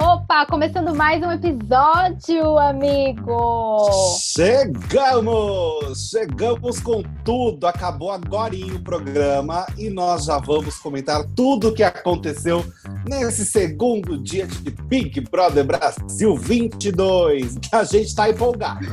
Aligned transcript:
Opa, 0.00 0.46
começando 0.46 0.94
mais 0.94 1.22
um 1.22 1.30
episódio, 1.30 2.58
amigo! 2.58 3.90
Chegamos! 4.18 6.08
Chegamos 6.08 6.80
com 6.80 7.02
tudo! 7.24 7.66
Acabou 7.66 8.10
agora 8.10 8.54
o 8.56 8.82
programa 8.82 9.66
e 9.76 9.90
nós 9.90 10.24
já 10.24 10.38
vamos 10.38 10.78
comentar 10.78 11.22
tudo 11.36 11.68
o 11.68 11.74
que 11.74 11.82
aconteceu 11.82 12.64
nesse 13.06 13.44
segundo 13.44 14.16
dia 14.16 14.46
de 14.46 14.70
Big 14.70 15.20
Brother 15.20 15.66
Brasil 15.66 16.34
22, 16.36 17.58
que 17.58 17.76
a 17.76 17.84
gente 17.84 18.14
tá 18.14 18.30
empolgado. 18.30 18.86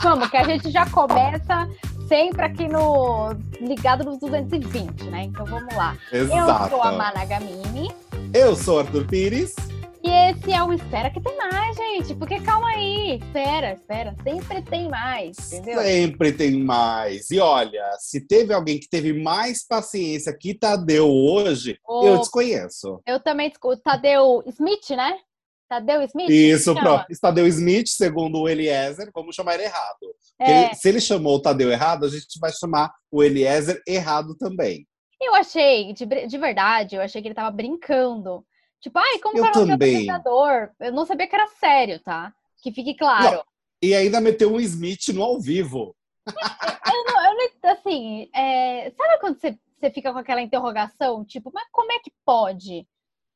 Vamos, 0.00 0.30
que 0.30 0.36
a 0.36 0.44
gente 0.44 0.70
já 0.70 0.88
começa 0.90 1.68
sempre 2.06 2.42
aqui 2.42 2.68
no 2.68 3.34
ligado 3.60 4.04
nos 4.04 4.18
220, 4.18 5.04
né? 5.04 5.24
Então 5.24 5.44
vamos 5.44 5.74
lá. 5.74 5.96
Exato. 6.12 6.64
Eu 6.64 6.70
sou 6.70 6.82
a 6.82 6.92
Managamini. 6.92 7.92
Eu 8.32 8.56
sou 8.56 8.78
Arthur 8.80 9.06
Pires. 9.06 9.54
E 10.02 10.08
esse 10.08 10.52
é 10.52 10.62
o 10.62 10.72
Espera 10.72 11.10
que 11.10 11.20
tem 11.20 11.36
mais, 11.36 11.76
gente. 11.76 12.14
Porque 12.14 12.38
calma 12.38 12.68
aí, 12.68 13.16
espera, 13.16 13.72
espera. 13.72 14.14
Sempre 14.22 14.62
tem 14.62 14.88
mais, 14.88 15.52
entendeu? 15.52 15.82
Sempre 15.82 16.32
tem 16.32 16.62
mais. 16.62 17.28
E 17.28 17.40
olha, 17.40 17.82
se 17.98 18.20
teve 18.20 18.54
alguém 18.54 18.78
que 18.78 18.88
teve 18.88 19.12
mais 19.12 19.66
paciência 19.66 20.32
que 20.32 20.54
Tadeu 20.54 21.10
hoje, 21.10 21.76
oh, 21.84 22.06
eu 22.06 22.18
desconheço. 22.18 23.00
Eu 23.04 23.18
também 23.18 23.48
desconheço. 23.48 23.82
Tadeu 23.82 24.44
Smith, 24.46 24.90
né? 24.90 25.18
Tadeu 25.68 26.02
Smith? 26.02 26.30
Isso, 26.30 26.74
pronto. 26.74 27.04
Tadeu 27.20 27.46
Smith, 27.46 27.88
segundo 27.88 28.40
o 28.40 28.48
Eliezer, 28.48 29.10
vamos 29.14 29.34
chamar 29.34 29.54
ele 29.54 29.64
errado. 29.64 30.14
É. 30.38 30.74
se 30.74 30.88
ele 30.88 31.00
chamou 31.00 31.36
o 31.36 31.42
Tadeu 31.42 31.70
errado, 31.70 32.04
a 32.04 32.08
gente 32.08 32.38
vai 32.38 32.52
chamar 32.52 32.92
o 33.10 33.22
Eliezer 33.22 33.82
errado 33.86 34.36
também. 34.36 34.86
Eu 35.20 35.34
achei, 35.34 35.92
de, 35.92 36.04
de 36.04 36.38
verdade, 36.38 36.96
eu 36.96 37.02
achei 37.02 37.22
que 37.22 37.28
ele 37.28 37.34
tava 37.34 37.50
brincando. 37.50 38.44
Tipo, 38.80 38.98
ai, 38.98 39.18
como 39.18 39.38
eu 39.38 39.52
também. 39.52 40.06
Eu 40.80 40.92
não 40.92 41.06
sabia 41.06 41.26
que 41.26 41.34
era 41.34 41.48
sério, 41.48 41.98
tá? 42.00 42.32
Que 42.62 42.70
fique 42.70 42.94
claro. 42.94 43.36
Não. 43.36 43.44
E 43.82 43.94
ainda 43.94 44.20
meteu 44.20 44.52
um 44.52 44.60
Smith 44.60 45.08
no 45.08 45.22
ao 45.22 45.40
vivo. 45.40 45.96
eu 46.26 47.04
não, 47.04 47.24
eu 47.24 47.34
não 47.34 47.70
assim, 47.72 48.28
é, 48.34 48.90
sabe 48.90 49.20
quando 49.20 49.40
você, 49.40 49.58
você 49.78 49.90
fica 49.90 50.12
com 50.12 50.18
aquela 50.18 50.42
interrogação? 50.42 51.24
Tipo, 51.24 51.50
mas 51.52 51.66
como 51.72 51.92
é 51.92 51.98
que 51.98 52.12
pode? 52.24 52.86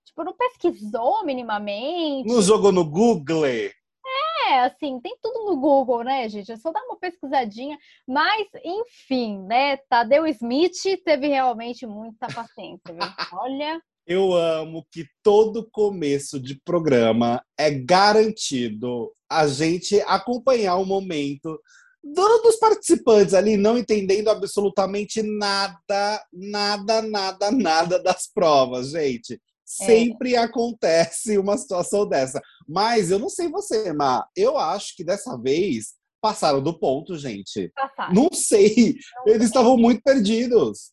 Tipo, 0.05 0.25
não 0.25 0.35
pesquisou 0.35 1.25
minimamente? 1.25 2.29
Não 2.29 2.43
jogou 2.43 2.73
no 2.73 2.85
Google? 2.85 3.47
É, 3.47 4.61
assim, 4.61 4.99
tem 5.01 5.17
tudo 5.23 5.45
no 5.45 5.57
Google, 5.57 6.03
né, 6.03 6.29
gente? 6.29 6.51
É 6.51 6.57
só 6.57 6.73
dar 6.73 6.83
uma 6.83 6.99
pesquisadinha. 6.99 7.79
Mas, 8.07 8.49
enfim, 8.65 9.39
né? 9.47 9.77
Tadeu 9.89 10.27
Smith 10.27 11.03
teve 11.05 11.29
realmente 11.29 11.87
muita 11.87 12.27
paciência, 12.27 12.93
viu? 12.93 12.99
Olha. 13.41 13.81
Eu 14.07 14.33
amo 14.33 14.85
que 14.91 15.07
todo 15.23 15.69
começo 15.71 16.41
de 16.41 16.61
programa 16.65 17.45
é 17.57 17.71
garantido 17.71 19.13
a 19.31 19.47
gente 19.47 20.01
acompanhar 20.01 20.77
o 20.77 20.85
momento 20.85 21.61
dos 22.03 22.57
participantes 22.57 23.35
ali 23.35 23.57
não 23.57 23.77
entendendo 23.77 24.29
absolutamente 24.29 25.23
nada, 25.23 26.25
nada, 26.33 27.03
nada, 27.03 27.51
nada 27.51 28.03
das 28.03 28.27
provas, 28.27 28.91
gente. 28.91 29.41
É. 29.81 29.87
Sempre 29.87 30.35
é. 30.35 30.39
acontece 30.39 31.39
uma 31.39 31.57
situação 31.57 32.09
dessa. 32.09 32.41
Mas 32.69 33.11
eu 33.11 33.19
não 33.19 33.29
sei 33.29 33.49
você, 33.49 33.93
Má, 33.93 34.27
eu 34.35 34.59
acho 34.59 34.97
que 34.97 35.05
dessa 35.05 35.37
vez 35.37 35.95
passaram 36.21 36.63
do 36.63 36.79
ponto, 36.79 37.17
gente. 37.17 37.71
Passaram. 37.75 38.15
Não 38.15 38.29
sei. 38.33 38.97
Não 39.17 39.35
Eles 39.35 39.47
estavam 39.47 39.77
muito 39.77 40.03
perdidos. 40.03 40.93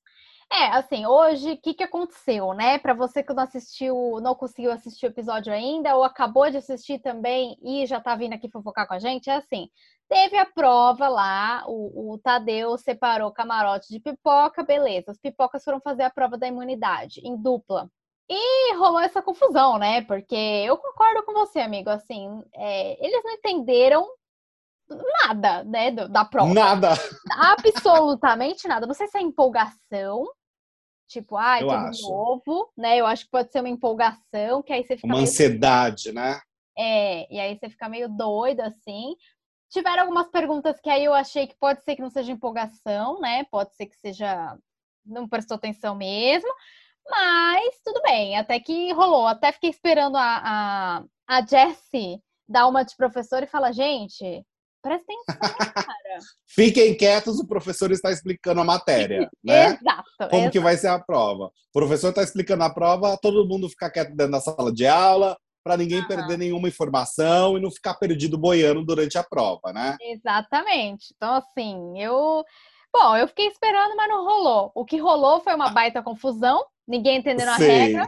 É, 0.51 0.67
assim, 0.67 1.05
hoje, 1.05 1.51
o 1.51 1.57
que, 1.61 1.73
que 1.73 1.83
aconteceu, 1.83 2.53
né? 2.53 2.79
Para 2.79 2.93
você 2.93 3.21
que 3.21 3.33
não 3.33 3.43
assistiu, 3.43 4.19
não 4.21 4.33
conseguiu 4.33 4.71
assistir 4.71 5.05
o 5.05 5.09
episódio 5.09 5.51
ainda, 5.51 5.93
ou 5.97 6.03
acabou 6.05 6.49
de 6.49 6.55
assistir 6.55 6.99
também 6.99 7.57
e 7.61 7.85
já 7.85 7.99
tá 7.99 8.15
vindo 8.15 8.31
aqui 8.33 8.49
fofocar 8.49 8.87
com 8.87 8.93
a 8.93 8.99
gente, 8.99 9.29
é 9.29 9.35
assim: 9.35 9.67
teve 10.07 10.37
a 10.37 10.45
prova 10.45 11.09
lá, 11.09 11.65
o, 11.67 12.13
o 12.13 12.17
Tadeu 12.17 12.77
separou 12.77 13.29
camarote 13.31 13.89
de 13.89 13.99
pipoca, 13.99 14.63
beleza. 14.63 15.11
Os 15.11 15.19
pipocas 15.19 15.63
foram 15.65 15.81
fazer 15.81 16.03
a 16.03 16.09
prova 16.09 16.37
da 16.37 16.47
imunidade 16.47 17.19
em 17.25 17.35
dupla. 17.35 17.89
E 18.29 18.75
rolou 18.75 18.99
essa 18.99 19.21
confusão, 19.21 19.77
né? 19.77 20.01
Porque 20.01 20.35
eu 20.35 20.77
concordo 20.77 21.23
com 21.23 21.33
você, 21.33 21.59
amigo. 21.59 21.89
Assim, 21.89 22.43
é, 22.53 23.05
eles 23.05 23.23
não 23.23 23.31
entenderam 23.31 24.07
nada, 25.23 25.63
né, 25.63 25.91
da 25.91 26.25
prova. 26.25 26.53
Nada. 26.53 26.89
Absolutamente 27.31 28.67
nada. 28.67 28.85
Não 28.85 28.93
sei 28.93 29.07
se 29.07 29.17
é 29.17 29.21
empolgação, 29.21 30.25
tipo, 31.07 31.35
ai, 31.35 31.63
eu 31.63 31.67
tudo 31.67 31.79
acho. 31.79 32.09
novo, 32.09 32.71
né? 32.77 32.97
Eu 32.97 33.05
acho 33.05 33.25
que 33.25 33.31
pode 33.31 33.51
ser 33.51 33.59
uma 33.59 33.69
empolgação, 33.69 34.61
que 34.61 34.73
aí 34.73 34.83
você 34.83 34.95
fica 34.95 35.07
uma 35.07 35.15
meio... 35.15 35.27
ansiedade, 35.27 36.11
né? 36.11 36.39
É, 36.77 37.33
e 37.33 37.39
aí 37.39 37.57
você 37.57 37.69
fica 37.69 37.89
meio 37.89 38.07
doido 38.07 38.61
assim. 38.61 39.15
Tiveram 39.69 40.03
algumas 40.03 40.29
perguntas 40.29 40.79
que 40.79 40.89
aí 40.89 41.03
eu 41.03 41.13
achei 41.13 41.47
que 41.47 41.55
pode 41.59 41.83
ser 41.83 41.95
que 41.95 42.01
não 42.01 42.09
seja 42.09 42.31
empolgação, 42.31 43.19
né? 43.19 43.45
Pode 43.45 43.75
ser 43.75 43.87
que 43.87 43.97
seja 43.97 44.57
não 45.05 45.27
prestou 45.27 45.55
atenção 45.55 45.95
mesmo. 45.95 46.49
Mas 47.09 47.75
tudo 47.83 48.01
bem, 48.01 48.37
até 48.37 48.59
que 48.59 48.91
rolou. 48.93 49.27
Até 49.27 49.51
fiquei 49.51 49.69
esperando 49.69 50.17
a, 50.17 50.41
a, 50.43 51.03
a 51.27 51.45
Jessie 51.45 52.21
dar 52.47 52.67
uma 52.67 52.83
de 52.83 52.95
professor 52.95 53.43
e 53.43 53.47
falar, 53.47 53.71
gente, 53.71 54.45
Presta 54.81 55.05
atenção, 55.11 55.35
cara. 55.73 56.19
Fiquem 56.47 56.95
quietos, 56.95 57.39
o 57.39 57.47
professor 57.47 57.91
está 57.91 58.11
explicando 58.11 58.61
a 58.61 58.63
matéria, 58.63 59.29
né? 59.43 59.73
Exato. 59.73 60.29
Como 60.29 60.35
exato. 60.43 60.51
que 60.51 60.59
vai 60.59 60.77
ser 60.77 60.87
a 60.87 60.99
prova. 60.99 61.45
O 61.45 61.51
professor 61.73 62.09
está 62.09 62.23
explicando 62.23 62.63
a 62.63 62.73
prova, 62.73 63.17
todo 63.21 63.47
mundo 63.47 63.69
fica 63.69 63.91
quieto 63.91 64.15
dentro 64.15 64.31
da 64.31 64.39
sala 64.39 64.71
de 64.71 64.87
aula, 64.87 65.37
para 65.63 65.77
ninguém 65.77 65.99
uhum. 65.99 66.07
perder 66.07 66.37
nenhuma 66.37 66.69
informação 66.69 67.57
e 67.57 67.61
não 67.61 67.69
ficar 67.69 67.95
perdido 67.95 68.37
boiando 68.37 68.85
durante 68.85 69.17
a 69.17 69.23
prova, 69.23 69.73
né? 69.73 69.97
Exatamente. 70.01 71.13
Então, 71.15 71.33
assim, 71.33 72.01
eu. 72.01 72.43
Bom, 72.93 73.17
eu 73.17 73.27
fiquei 73.27 73.47
esperando, 73.47 73.95
mas 73.95 74.07
não 74.07 74.25
rolou. 74.25 74.71
O 74.73 74.85
que 74.85 74.97
rolou 74.97 75.41
foi 75.41 75.53
uma 75.53 75.69
baita 75.69 76.01
confusão, 76.01 76.65
ninguém 76.87 77.17
entendendo 77.17 77.49
a 77.49 77.57
regra, 77.57 78.07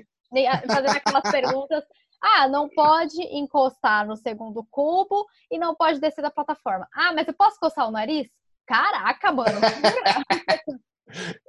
fazendo 0.68 0.98
aquelas 0.98 1.32
perguntas 1.32 1.84
ah, 2.22 2.48
não 2.48 2.68
pode 2.70 3.22
encostar 3.32 4.06
no 4.06 4.16
segundo 4.16 4.66
cubo 4.70 5.26
e 5.50 5.58
não 5.58 5.74
pode 5.74 6.00
descer 6.00 6.22
da 6.22 6.30
plataforma. 6.30 6.88
Ah, 6.94 7.14
mas 7.14 7.28
eu 7.28 7.34
posso 7.34 7.58
coçar 7.60 7.88
o 7.88 7.92
nariz? 7.92 8.28
Caraca, 8.68 9.32
mano. 9.32 9.60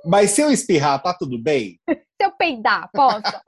mas 0.07 0.31
se 0.31 0.41
eu 0.41 0.51
espirrar, 0.51 1.03
tá 1.03 1.13
tudo 1.13 1.39
bem? 1.43 1.79
se 1.89 2.25
eu 2.25 2.31
peidar, 2.33 2.89
posso? 2.93 3.41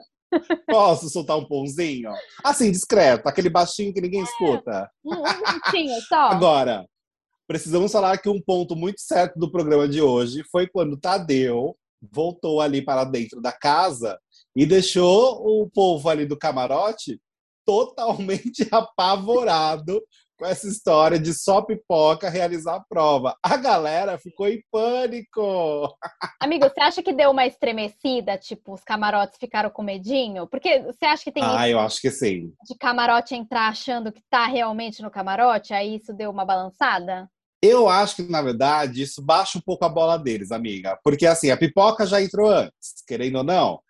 Posso 0.67 1.09
soltar 1.11 1.39
um 1.39 1.47
pãozinho? 1.47 2.11
Assim, 2.43 2.71
discreto, 2.71 3.29
aquele 3.29 3.51
baixinho 3.51 3.93
que 3.93 4.01
ninguém 4.01 4.21
é, 4.21 4.25
escuta. 4.25 4.91
Um, 5.05 5.15
um 5.15 6.01
só. 6.09 6.31
Agora, 6.31 6.87
precisamos 7.47 7.93
falar 7.93 8.19
que 8.19 8.29
um 8.29 8.41
ponto 8.43 8.75
muito 8.75 9.01
certo 9.01 9.39
do 9.39 9.51
programa 9.51 9.87
de 9.87 10.01
hoje 10.01 10.43
foi 10.51 10.67
quando 10.67 10.99
Tadeu 10.99 11.77
voltou 12.11 12.61
ali 12.61 12.83
para 12.83 13.05
dentro 13.05 13.41
da 13.41 13.53
casa 13.53 14.19
e 14.57 14.67
deixou 14.67 15.43
o 15.45 15.71
povo 15.71 16.09
ali 16.09 16.27
do 16.27 16.39
camarote 16.39 17.21
totalmente 17.65 18.67
apavorado 18.73 20.03
com 20.43 20.47
essa 20.47 20.67
história 20.67 21.21
de 21.21 21.33
só 21.33 21.63
pipoca 21.63 22.29
realizar 22.29 22.75
a 22.75 22.81
prova. 22.81 23.37
A 23.43 23.57
galera 23.57 24.19
ficou 24.19 24.49
em 24.49 24.61
pânico. 24.73 25.89
Amigo, 26.41 26.69
você 26.69 26.81
acha 26.81 27.03
que 27.03 27.13
deu 27.13 27.31
uma 27.31 27.47
estremecida? 27.47 28.37
Tipo, 28.37 28.75
os 28.75 28.83
camarotes 28.83 29.39
ficaram 29.39 29.71
com 29.71 29.85
medinho? 29.85 30.49
Porque 30.49 30.81
você 30.81 31.05
acha 31.05 31.23
que 31.23 31.33
tem. 31.33 31.45
Ah, 31.45 31.69
eu 31.69 31.79
acho 31.79 32.01
que 32.01 32.11
sim. 32.11 32.53
De 32.69 32.77
camarote 32.77 33.37
entrar 33.37 33.69
achando 33.69 34.11
que 34.11 34.23
tá 34.29 34.47
realmente 34.47 35.01
no 35.01 35.11
camarote? 35.11 35.73
Aí 35.73 35.97
isso 35.97 36.13
deu 36.13 36.31
uma 36.31 36.45
balançada? 36.45 37.31
Eu 37.63 37.89
acho 37.89 38.17
que, 38.17 38.23
na 38.25 38.43
verdade, 38.43 39.03
isso 39.03 39.23
baixa 39.23 39.57
um 39.57 39.61
pouco 39.61 39.85
a 39.85 39.89
bola 39.89 40.19
deles, 40.19 40.51
amiga. 40.51 40.99
Porque, 41.05 41.25
assim, 41.25 41.51
a 41.51 41.57
pipoca 41.57 42.05
já 42.05 42.21
entrou 42.21 42.51
antes, 42.51 43.05
querendo 43.07 43.37
ou 43.37 43.45
não. 43.45 43.81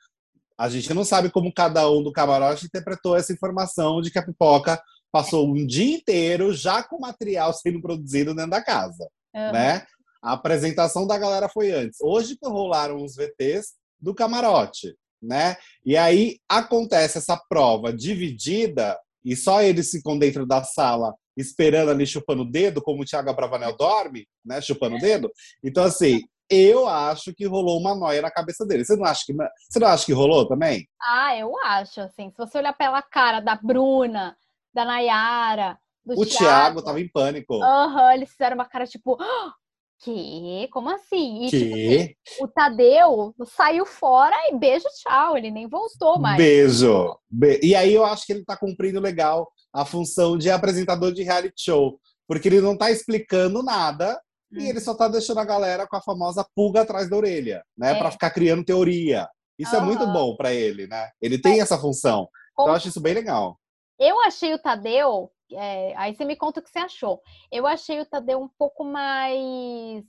A 0.58 0.68
gente 0.68 0.92
não 0.92 1.04
sabe 1.04 1.30
como 1.30 1.52
cada 1.52 1.90
um 1.90 2.02
do 2.02 2.12
camarote 2.12 2.66
interpretou 2.66 3.16
essa 3.16 3.32
informação 3.32 4.02
de 4.02 4.10
que 4.10 4.18
a 4.18 4.24
pipoca 4.24 4.80
passou 5.10 5.48
um 5.48 5.66
dia 5.66 5.96
inteiro 5.96 6.52
já 6.52 6.82
com 6.82 7.00
material 7.00 7.52
sendo 7.52 7.80
produzido 7.80 8.34
dentro 8.34 8.50
da 8.50 8.62
casa, 8.62 9.08
uhum. 9.34 9.52
né? 9.52 9.86
A 10.22 10.32
apresentação 10.32 11.06
da 11.06 11.18
galera 11.18 11.48
foi 11.48 11.72
antes. 11.72 11.98
Hoje 12.00 12.36
que 12.36 12.46
rolaram 12.46 13.02
os 13.02 13.16
VTs 13.16 13.72
do 13.98 14.14
camarote, 14.14 14.94
né? 15.20 15.56
E 15.84 15.96
aí 15.96 16.38
acontece 16.48 17.18
essa 17.18 17.36
prova 17.48 17.92
dividida 17.92 18.98
e 19.24 19.36
só 19.36 19.62
eles 19.62 19.90
ficam 19.90 20.18
dentro 20.18 20.46
da 20.46 20.62
sala 20.62 21.14
esperando 21.36 21.90
ali 21.90 22.06
chupando 22.06 22.42
o 22.42 22.50
dedo, 22.50 22.82
como 22.82 23.02
o 23.02 23.04
Thiago 23.04 23.30
Abravanel 23.30 23.76
dorme, 23.76 24.26
né, 24.44 24.60
chupando 24.60 24.96
o 24.96 24.98
dedo. 24.98 25.30
Então, 25.64 25.84
assim, 25.84 26.20
eu 26.50 26.86
acho 26.86 27.32
que 27.34 27.46
rolou 27.46 27.80
uma 27.80 27.94
noia 27.94 28.20
na 28.20 28.30
cabeça 28.30 28.66
dele. 28.66 28.84
Você 28.84 28.96
não 28.96 29.06
acha 29.06 29.22
que, 29.24 29.32
você 29.32 29.78
não 29.78 29.88
acha 29.88 30.04
que 30.04 30.12
rolou 30.12 30.46
também? 30.46 30.86
Ah, 31.00 31.36
eu 31.36 31.56
acho, 31.64 32.00
assim, 32.00 32.30
se 32.30 32.36
você 32.36 32.58
olhar 32.58 32.74
pela 32.74 33.00
cara 33.00 33.40
da 33.40 33.54
Bruna, 33.56 34.36
da 34.74 34.84
Nayara, 34.84 35.78
do 36.04 36.12
o 36.14 36.26
Thiago, 36.26 36.36
Thiago 36.36 36.82
tava 36.82 37.00
em 37.00 37.08
pânico. 37.08 37.62
Aham, 37.62 38.02
uhum, 38.02 38.10
eles 38.10 38.30
fizeram 38.30 38.56
uma 38.56 38.68
cara 38.68 38.86
tipo, 38.86 39.16
oh, 39.18 39.50
Que? 40.02 40.68
Como 40.72 40.88
assim? 40.90 41.44
E, 41.46 41.50
Que? 41.50 41.58
tipo 41.58 41.74
assim, 41.74 42.14
o 42.40 42.48
Tadeu 42.48 43.34
saiu 43.46 43.86
fora 43.86 44.34
e 44.50 44.56
beijo, 44.56 44.84
tchau. 45.00 45.36
Ele 45.38 45.50
nem 45.50 45.68
voltou 45.68 46.18
mais. 46.18 46.36
Beijo. 46.36 47.16
Be- 47.30 47.60
E 47.62 47.74
aí 47.74 47.94
eu 47.94 48.04
acho 48.04 48.26
que 48.26 48.32
ele 48.32 48.44
tá 48.44 48.56
cumprindo 48.56 49.00
legal 49.00 49.50
a 49.72 49.84
função 49.84 50.36
de 50.36 50.50
apresentador 50.50 51.12
de 51.12 51.22
reality 51.22 51.54
show. 51.64 52.00
Porque 52.26 52.48
ele 52.48 52.60
não 52.60 52.76
tá 52.76 52.90
explicando 52.90 53.62
nada 53.62 54.20
e 54.50 54.58
Hum. 54.64 54.66
ele 54.66 54.80
só 54.80 54.94
tá 54.94 55.06
deixando 55.06 55.38
a 55.38 55.44
galera 55.44 55.86
com 55.86 55.96
a 55.96 56.02
famosa 56.02 56.44
pulga 56.54 56.82
atrás 56.82 57.08
da 57.08 57.16
orelha, 57.16 57.62
né? 57.78 57.92
É. 57.92 57.98
Pra 57.98 58.10
ficar 58.10 58.30
criando 58.30 58.64
teoria. 58.64 59.28
Isso 59.58 59.76
é 59.76 59.80
muito 59.80 60.02
Aham. 60.02 60.12
bom 60.12 60.36
pra 60.36 60.52
ele, 60.52 60.86
né? 60.88 61.10
Ele 61.20 61.38
tem 61.38 61.60
essa 61.60 61.78
função. 61.78 62.28
Com- 62.54 62.66
Eu 62.68 62.74
acho 62.74 62.88
isso 62.88 63.00
bem 63.00 63.14
legal. 63.14 63.56
Eu 64.00 64.20
achei 64.22 64.52
o 64.52 64.58
Tadeu. 64.58 65.30
É, 65.56 65.94
aí 65.96 66.14
você 66.14 66.24
me 66.24 66.36
conta 66.36 66.60
o 66.60 66.62
que 66.62 66.70
você 66.70 66.78
achou. 66.78 67.20
Eu 67.50 67.66
achei 67.66 68.00
o 68.00 68.06
Tadeu 68.06 68.40
um 68.40 68.48
pouco 68.48 68.84
mais 68.84 70.04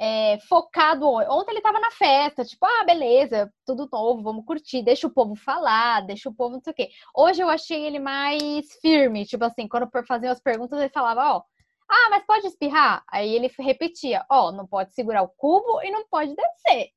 é, 0.00 0.38
focado. 0.48 1.06
Ontem 1.08 1.52
ele 1.52 1.60
tava 1.60 1.78
na 1.80 1.90
festa, 1.90 2.44
tipo, 2.44 2.64
ah, 2.64 2.84
beleza, 2.84 3.52
tudo 3.64 3.88
novo, 3.90 4.22
vamos 4.22 4.44
curtir, 4.44 4.82
deixa 4.82 5.06
o 5.06 5.12
povo 5.12 5.34
falar, 5.36 6.00
deixa 6.06 6.28
o 6.28 6.34
povo 6.34 6.54
não 6.54 6.60
sei 6.60 6.72
o 6.72 6.76
quê. 6.76 6.90
Hoje 7.14 7.42
eu 7.42 7.48
achei 7.48 7.84
ele 7.84 7.98
mais 7.98 8.66
firme, 8.80 9.26
tipo 9.26 9.44
assim, 9.44 9.68
quando 9.68 9.88
por 9.88 10.06
fazer 10.06 10.28
as 10.28 10.40
perguntas, 10.40 10.78
ele 10.78 10.90
falava, 10.90 11.36
ó. 11.36 11.42
Ah, 11.88 12.08
mas 12.10 12.24
pode 12.26 12.46
espirrar? 12.46 13.04
Aí 13.10 13.34
ele 13.34 13.52
repetia, 13.58 14.24
ó, 14.30 14.50
não 14.50 14.66
pode 14.66 14.94
segurar 14.94 15.22
o 15.22 15.28
cubo 15.28 15.82
e 15.82 15.90
não 15.90 16.06
pode 16.08 16.34
descer. 16.34 16.88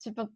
Tipo, 0.00 0.28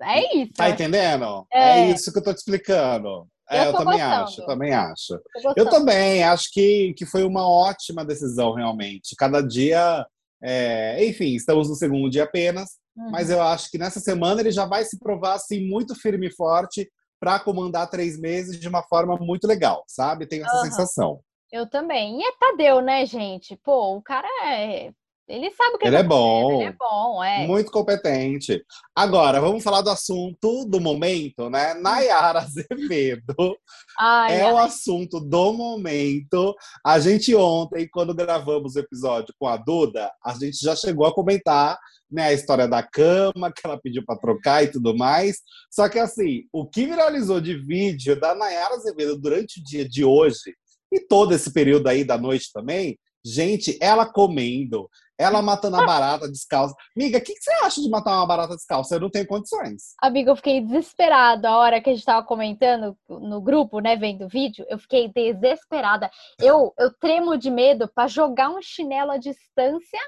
é 0.00 0.36
isso. 0.36 0.52
Tá 0.52 0.70
entendendo? 0.70 1.44
É. 1.52 1.80
É, 1.80 1.90
isso 1.90 2.12
que 2.12 2.20
eu 2.20 2.24
tô 2.24 2.32
te 2.32 2.38
explicando. 2.38 3.26
É, 3.50 3.60
Eu 3.60 3.64
eu, 3.66 3.72
também 3.72 3.98
gostando. 3.98 4.22
acho, 4.22 4.40
eu 4.40 4.46
também 4.46 4.72
acho. 4.74 5.20
Eu 5.56 5.68
também 5.68 6.22
acho 6.24 6.50
que, 6.52 6.94
que 6.94 7.06
foi 7.06 7.24
uma 7.24 7.48
ótima 7.48 8.04
decisão, 8.04 8.52
realmente. 8.54 9.14
Cada 9.16 9.40
dia, 9.40 10.06
é, 10.42 11.04
enfim, 11.06 11.34
estamos 11.34 11.68
no 11.68 11.74
segundo 11.74 12.10
dia 12.10 12.24
apenas, 12.24 12.76
Uhum. 12.96 13.10
mas 13.12 13.30
eu 13.30 13.40
acho 13.40 13.70
que 13.70 13.78
nessa 13.78 14.00
semana 14.00 14.40
ele 14.40 14.50
já 14.50 14.66
vai 14.66 14.84
se 14.84 14.98
provar 14.98 15.34
assim 15.34 15.64
muito 15.68 15.94
firme 15.94 16.26
e 16.26 16.34
forte 16.34 16.90
para 17.20 17.38
comandar 17.38 17.88
três 17.88 18.18
meses 18.18 18.58
de 18.58 18.66
uma 18.68 18.82
forma 18.82 19.16
muito 19.16 19.46
legal, 19.46 19.84
sabe? 19.86 20.26
Tenho 20.26 20.44
essa 20.44 20.56
Aham. 20.56 20.64
sensação. 20.64 21.20
Eu 21.52 21.68
também. 21.70 22.20
E 22.20 22.24
é 22.24 22.32
Tadeu, 22.32 22.80
né, 22.80 23.06
gente? 23.06 23.56
Pô, 23.64 23.96
o 23.96 24.02
cara 24.02 24.26
é. 24.44 24.90
Ele 25.28 25.50
sabe 25.50 25.76
o 25.76 25.78
que 25.78 25.86
Ele 25.86 25.96
é 25.96 26.02
bom. 26.02 26.62
Ele 26.62 26.70
é 26.70 26.72
bom, 26.72 27.22
é. 27.22 27.46
Muito 27.46 27.70
competente. 27.70 28.64
Agora, 28.96 29.40
vamos 29.40 29.62
falar 29.62 29.82
do 29.82 29.90
assunto 29.90 30.64
do 30.64 30.80
momento, 30.80 31.50
né? 31.50 31.74
Nayara 31.74 32.40
Azevedo 32.48 33.58
Ai, 33.98 34.40
é 34.40 34.52
o 34.52 34.56
ai. 34.56 34.66
assunto 34.66 35.20
do 35.20 35.52
momento. 35.52 36.54
A 36.84 36.98
gente 36.98 37.34
ontem, 37.34 37.86
quando 37.90 38.14
gravamos 38.14 38.74
o 38.74 38.78
episódio 38.78 39.34
com 39.38 39.46
a 39.46 39.56
Duda, 39.56 40.10
a 40.24 40.32
gente 40.32 40.58
já 40.62 40.74
chegou 40.74 41.06
a 41.06 41.14
comentar 41.14 41.78
né, 42.10 42.28
a 42.28 42.32
história 42.32 42.66
da 42.66 42.82
cama, 42.82 43.52
que 43.52 43.60
ela 43.64 43.78
pediu 43.78 44.02
para 44.04 44.18
trocar 44.18 44.64
e 44.64 44.68
tudo 44.68 44.96
mais. 44.96 45.40
Só 45.70 45.88
que 45.90 45.98
assim, 45.98 46.44
o 46.50 46.66
que 46.66 46.86
viralizou 46.86 47.40
de 47.40 47.54
vídeo 47.54 48.18
da 48.18 48.34
Nayara 48.34 48.76
Azevedo 48.76 49.18
durante 49.18 49.60
o 49.60 49.64
dia 49.64 49.86
de 49.86 50.04
hoje 50.04 50.56
e 50.90 51.00
todo 51.00 51.34
esse 51.34 51.52
período 51.52 51.86
aí 51.86 52.02
da 52.02 52.16
noite 52.16 52.50
também, 52.50 52.98
gente, 53.24 53.76
ela 53.80 54.10
comendo, 54.10 54.88
ela 55.18 55.42
matando 55.42 55.76
a 55.76 55.84
barata 55.84 56.28
descalça. 56.28 56.74
Miga, 56.96 57.18
o 57.18 57.20
que, 57.20 57.34
que 57.34 57.42
você 57.42 57.52
acha 57.64 57.80
de 57.80 57.90
matar 57.90 58.16
uma 58.16 58.26
barata 58.26 58.54
descalça? 58.54 58.94
Eu 58.94 59.00
não 59.00 59.10
tenho 59.10 59.26
condições. 59.26 59.94
Amiga, 60.00 60.30
eu 60.30 60.36
fiquei 60.36 60.60
desesperada 60.60 61.48
a 61.48 61.56
hora 61.56 61.80
que 61.80 61.90
a 61.90 61.92
gente 61.92 62.04
tava 62.04 62.24
comentando 62.24 62.96
no 63.08 63.40
grupo, 63.40 63.80
né, 63.80 63.96
vendo 63.96 64.26
o 64.26 64.28
vídeo. 64.28 64.64
Eu 64.68 64.78
fiquei 64.78 65.08
desesperada. 65.08 66.10
Eu, 66.40 66.72
eu 66.78 66.92
tremo 67.00 67.36
de 67.36 67.50
medo 67.50 67.90
pra 67.92 68.06
jogar 68.06 68.50
um 68.50 68.62
chinelo 68.62 69.10
à 69.10 69.16
distância 69.16 69.98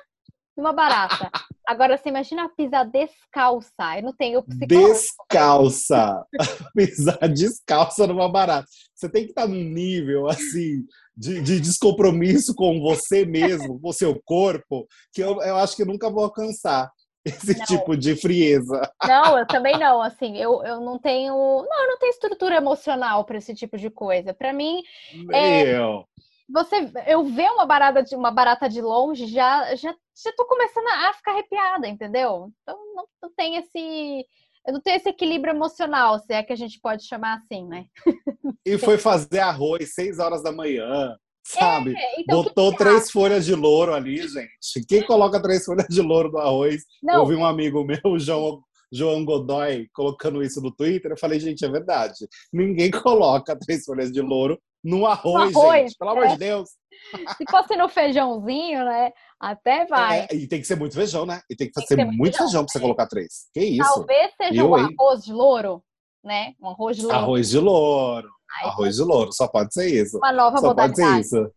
numa 0.56 0.72
barata. 0.72 1.30
Agora, 1.66 1.96
você 1.96 2.08
imagina 2.08 2.48
pisar 2.48 2.84
descalça. 2.84 3.96
Eu 3.96 4.02
não 4.02 4.12
tenho 4.12 4.42
psicológico. 4.42 4.92
Descalça. 4.92 6.26
Pisar 6.74 7.28
descalça 7.28 8.06
numa 8.06 8.28
barata. 8.30 8.68
Você 8.94 9.08
tem 9.08 9.24
que 9.24 9.30
estar 9.30 9.46
num 9.46 9.64
nível 9.64 10.28
assim 10.28 10.84
de, 11.16 11.40
de 11.42 11.60
descompromisso 11.60 12.54
com 12.54 12.80
você 12.80 13.24
mesmo, 13.26 13.80
com 13.80 13.88
o 13.88 13.92
seu 13.92 14.20
corpo, 14.24 14.86
que 15.12 15.20
eu, 15.22 15.40
eu 15.42 15.56
acho 15.56 15.76
que 15.76 15.82
eu 15.82 15.86
nunca 15.86 16.10
vou 16.10 16.24
alcançar 16.24 16.90
esse 17.24 17.58
Não. 17.58 17.64
tipo 17.66 17.96
de 17.96 18.16
frieza. 18.16 18.80
Não, 19.06 19.38
eu 19.38 19.46
também 19.46 19.78
não. 19.78 20.00
Assim, 20.00 20.36
eu, 20.38 20.62
eu 20.64 20.80
não 20.80 20.98
tenho. 20.98 21.34
Não, 21.34 21.82
eu 21.82 21.88
não 21.88 21.98
tenho 21.98 22.10
estrutura 22.10 22.56
emocional 22.56 23.24
pra 23.24 23.36
esse 23.38 23.54
tipo 23.54 23.76
de 23.76 23.90
coisa. 23.90 24.32
Pra 24.32 24.52
mim, 24.52 24.82
É, 25.32 25.64
Meu. 25.74 26.04
você 26.48 26.90
eu 27.06 27.22
ver 27.24 27.50
uma 27.50 27.66
barata 27.66 28.02
de 28.02 28.16
uma 28.16 28.30
barata 28.30 28.68
de 28.68 28.80
longe 28.80 29.26
já 29.26 29.74
já 29.76 29.94
já 30.22 30.32
tô 30.36 30.46
começando 30.46 30.86
a 30.88 31.12
ficar 31.12 31.32
arrepiada, 31.32 31.86
entendeu? 31.88 32.50
Então 32.62 32.78
não, 32.94 33.04
não 33.22 33.30
tem 33.36 33.56
esse 33.56 34.26
eu 34.66 34.72
não 34.74 34.80
tenho 34.80 34.96
esse 34.96 35.08
equilíbrio 35.08 35.52
emocional, 35.52 36.18
se 36.18 36.32
é 36.32 36.42
que 36.42 36.52
a 36.52 36.56
gente 36.56 36.78
pode 36.80 37.06
chamar 37.06 37.38
assim, 37.38 37.66
né? 37.66 37.86
E 38.64 38.76
foi 38.78 38.98
fazer 38.98 39.40
arroz 39.40 39.94
seis 39.94 40.18
horas 40.18 40.42
da 40.42 40.52
manhã, 40.52 41.16
sabe? 41.46 41.94
É, 41.96 42.20
então, 42.20 42.42
que 42.42 42.48
Botou 42.48 42.72
que 42.72 42.78
três 42.78 43.10
folhas 43.10 43.44
de 43.44 43.54
louro 43.54 43.94
ali, 43.94 44.16
gente. 44.16 44.86
Quem 44.86 45.02
coloca 45.04 45.40
três 45.40 45.64
folhas 45.64 45.86
de 45.88 46.00
louro 46.00 46.30
no 46.30 46.38
arroz? 46.38 46.82
Não, 47.02 47.20
Eu 47.20 47.26
vi 47.26 47.34
um 47.34 47.44
amigo 47.44 47.84
meu, 47.84 48.00
o 48.04 48.18
João, 48.20 48.62
João 48.92 49.24
Godoy, 49.24 49.88
colocando 49.94 50.42
isso 50.42 50.60
no 50.60 50.74
Twitter. 50.74 51.12
Eu 51.12 51.18
falei, 51.18 51.40
gente, 51.40 51.64
é 51.64 51.68
verdade. 51.68 52.28
Ninguém 52.52 52.90
coloca 52.92 53.58
três 53.58 53.84
folhas 53.84 54.12
de 54.12 54.20
louro 54.20 54.60
no 54.82 55.06
arroz, 55.06 55.54
arroz, 55.54 55.82
gente. 55.82 55.96
Pelo 55.98 56.10
amor 56.10 56.24
é. 56.24 56.28
de 56.32 56.38
Deus. 56.38 56.70
se 57.36 57.44
fosse 57.50 57.76
no 57.76 57.88
feijãozinho, 57.88 58.84
né? 58.84 59.10
Até 59.38 59.86
vai. 59.86 60.20
É, 60.20 60.34
e 60.34 60.46
tem 60.46 60.60
que 60.60 60.66
ser 60.66 60.76
muito 60.76 60.94
feijão, 60.94 61.24
né? 61.24 61.40
E 61.48 61.56
tem 61.56 61.68
que 61.68 61.72
Tem 61.72 61.82
que 61.82 61.94
ser 61.94 62.04
muito, 62.04 62.36
feijão, 62.36 62.46
feijão, 62.46 62.64
pra 62.64 62.72
você 62.72 62.80
colocar 62.80 63.06
três. 63.06 63.48
Que 63.52 63.60
isso? 63.60 63.94
Talvez 63.94 64.32
seja 64.36 64.60
Eu, 64.60 64.70
um 64.70 64.74
arroz 64.74 65.24
de 65.24 65.32
louro, 65.32 65.82
né? 66.24 66.54
Um 66.60 66.68
arroz 66.68 66.96
de 66.96 67.02
louro. 67.02 67.16
Arroz 67.16 67.48
de 67.48 67.58
louro. 67.58 68.28
Aí, 68.58 68.68
Arroz 68.68 68.96
de 68.96 69.02
louro, 69.02 69.32
só 69.32 69.46
pode 69.46 69.72
ser 69.72 69.88
isso. 69.88 70.18
uma 70.18 70.32
nova 70.32 70.58
Só 70.58 70.74
pode 70.74 70.96
ser 70.96 71.02
modalidade. 71.02 71.26
isso. 71.26 71.52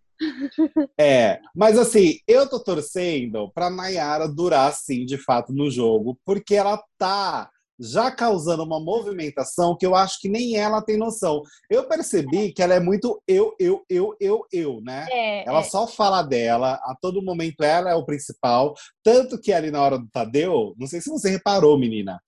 É, 0.97 1.39
mas 1.55 1.77
assim, 1.77 2.19
eu 2.27 2.47
tô 2.47 2.59
torcendo 2.59 3.51
pra 3.51 3.69
Nayara 3.69 4.27
durar, 4.27 4.71
sim, 4.71 5.05
de 5.05 5.17
fato, 5.17 5.51
no 5.51 5.69
jogo, 5.69 6.17
porque 6.23 6.55
ela 6.55 6.81
tá 6.97 7.49
já 7.79 8.11
causando 8.11 8.63
uma 8.63 8.79
movimentação 8.79 9.75
que 9.77 9.85
eu 9.85 9.95
acho 9.95 10.19
que 10.19 10.29
nem 10.29 10.55
ela 10.55 10.81
tem 10.81 10.97
noção. 10.97 11.41
Eu 11.69 11.87
percebi 11.87 12.53
que 12.53 12.61
ela 12.61 12.73
é 12.73 12.79
muito 12.79 13.21
eu, 13.27 13.53
eu, 13.59 13.83
eu, 13.89 14.15
eu, 14.19 14.45
eu, 14.51 14.81
né? 14.81 15.05
É, 15.09 15.47
Ela 15.47 15.59
é. 15.59 15.63
só 15.63 15.87
fala 15.87 16.21
dela, 16.21 16.73
a 16.83 16.95
todo 16.99 17.21
momento 17.21 17.63
ela 17.63 17.89
é 17.89 17.95
o 17.95 18.05
principal. 18.05 18.73
Tanto 19.03 19.39
que 19.39 19.51
ali 19.51 19.71
na 19.71 19.81
hora 19.81 19.97
do 19.97 20.07
Tadeu, 20.09 20.73
não 20.77 20.87
sei 20.87 21.01
se 21.01 21.09
você 21.09 21.29
reparou, 21.29 21.77
menina, 21.77 22.19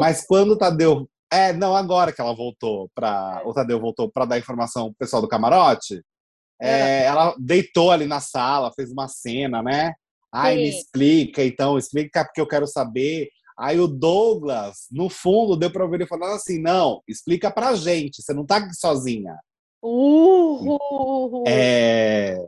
mas 0.00 0.26
quando 0.26 0.52
o 0.52 0.58
Tadeu. 0.58 1.08
É, 1.32 1.52
não, 1.52 1.76
agora 1.76 2.12
que 2.12 2.20
ela 2.20 2.34
voltou 2.34 2.90
para 2.94 3.42
É. 3.44 3.48
O 3.48 3.52
Tadeu 3.52 3.80
voltou 3.80 4.10
para 4.10 4.24
dar 4.24 4.38
informação 4.38 4.86
pro 4.86 4.98
pessoal 4.98 5.22
do 5.22 5.28
camarote. 5.28 6.02
é, 6.60 7.04
ela 7.04 7.34
deitou 7.38 7.90
ali 7.90 8.04
na 8.06 8.20
sala, 8.20 8.72
fez 8.74 8.90
uma 8.90 9.08
cena, 9.08 9.62
né? 9.62 9.94
Ai, 10.32 10.56
me 10.56 10.70
Sim. 10.70 10.78
explica, 10.78 11.44
então, 11.44 11.76
explica 11.76 12.24
porque 12.24 12.40
eu 12.40 12.46
quero 12.46 12.66
saber. 12.66 13.28
Aí 13.60 13.78
o 13.78 13.86
Douglas, 13.86 14.86
no 14.90 15.10
fundo, 15.10 15.54
deu 15.54 15.70
pra 15.70 15.84
ouvir 15.84 15.96
ele 15.96 16.06
falando 16.06 16.32
assim: 16.32 16.58
não, 16.58 17.02
explica 17.06 17.50
pra 17.50 17.74
gente, 17.74 18.22
você 18.22 18.32
não 18.32 18.46
tá 18.46 18.56
aqui 18.56 18.74
sozinha. 18.74 19.36
Uhul. 19.82 21.44
É. 21.46 22.38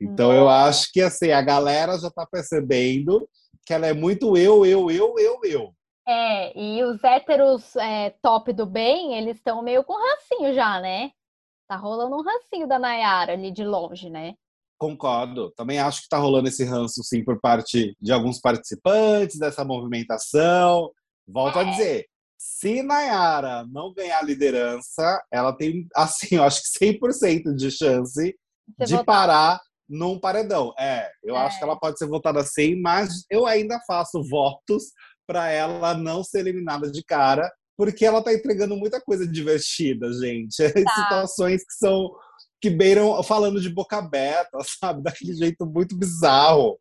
Então 0.00 0.32
eu 0.32 0.48
acho 0.48 0.90
que 0.90 1.02
assim, 1.02 1.32
a 1.32 1.42
galera 1.42 1.98
já 1.98 2.10
tá 2.10 2.26
percebendo 2.26 3.28
que 3.66 3.74
ela 3.74 3.86
é 3.86 3.92
muito 3.92 4.38
eu, 4.38 4.64
eu, 4.64 4.90
eu, 4.90 5.14
eu, 5.18 5.40
eu. 5.44 5.74
É, 6.06 6.58
e 6.58 6.82
os 6.82 7.04
héteros 7.04 7.76
é, 7.76 8.14
top 8.22 8.50
do 8.54 8.64
bem, 8.64 9.18
eles 9.18 9.36
estão 9.36 9.60
meio 9.60 9.84
com 9.84 9.92
rancinho 9.92 10.54
já, 10.54 10.80
né? 10.80 11.10
Tá 11.68 11.76
rolando 11.76 12.16
um 12.16 12.22
rancinho 12.22 12.66
da 12.66 12.78
Nayara 12.78 13.34
ali 13.34 13.50
de 13.50 13.64
longe, 13.64 14.08
né? 14.08 14.34
Concordo. 14.78 15.50
Também 15.56 15.78
acho 15.78 16.02
que 16.02 16.08
tá 16.08 16.18
rolando 16.18 16.48
esse 16.48 16.64
ranço, 16.64 17.02
sim, 17.02 17.24
por 17.24 17.40
parte 17.40 17.96
de 18.00 18.12
alguns 18.12 18.40
participantes 18.40 19.38
dessa 19.38 19.64
movimentação. 19.64 20.90
Volto 21.26 21.58
a 21.58 21.62
É. 21.62 21.70
dizer, 21.70 22.06
se 22.38 22.82
Nayara 22.82 23.66
não 23.70 23.92
ganhar 23.92 24.20
a 24.20 24.22
liderança, 24.24 25.20
ela 25.32 25.52
tem, 25.52 25.86
assim, 25.96 26.36
eu 26.36 26.44
acho 26.44 26.62
que 26.62 26.68
100% 26.78 27.54
de 27.54 27.70
chance 27.70 28.34
Você 28.78 28.84
de 28.86 28.92
votar- 28.92 29.04
parar 29.04 29.60
num 29.88 30.18
paredão. 30.20 30.72
É, 30.78 31.10
eu 31.24 31.34
É. 31.34 31.38
acho 31.40 31.58
que 31.58 31.64
ela 31.64 31.78
pode 31.78 31.98
ser 31.98 32.06
votada 32.06 32.40
assim, 32.40 32.80
mas 32.80 33.24
eu 33.30 33.46
ainda 33.46 33.80
faço 33.86 34.22
votos 34.22 34.84
para 35.26 35.50
ela 35.50 35.94
não 35.94 36.22
ser 36.22 36.40
eliminada 36.40 36.90
de 36.90 37.02
cara, 37.02 37.50
porque 37.76 38.04
ela 38.04 38.22
tá 38.22 38.32
entregando 38.32 38.76
muita 38.76 39.00
coisa 39.00 39.26
divertida, 39.26 40.12
gente. 40.12 40.56
Tá. 40.88 40.94
Situações 41.02 41.62
que 41.64 41.72
são 41.74 42.10
que 42.60 42.70
beiram 42.70 43.22
falando 43.22 43.60
de 43.60 43.68
boca 43.68 43.98
aberta, 43.98 44.58
sabe? 44.80 45.02
Daquele 45.02 45.34
jeito 45.34 45.66
muito 45.66 45.96
bizarro, 45.96 46.78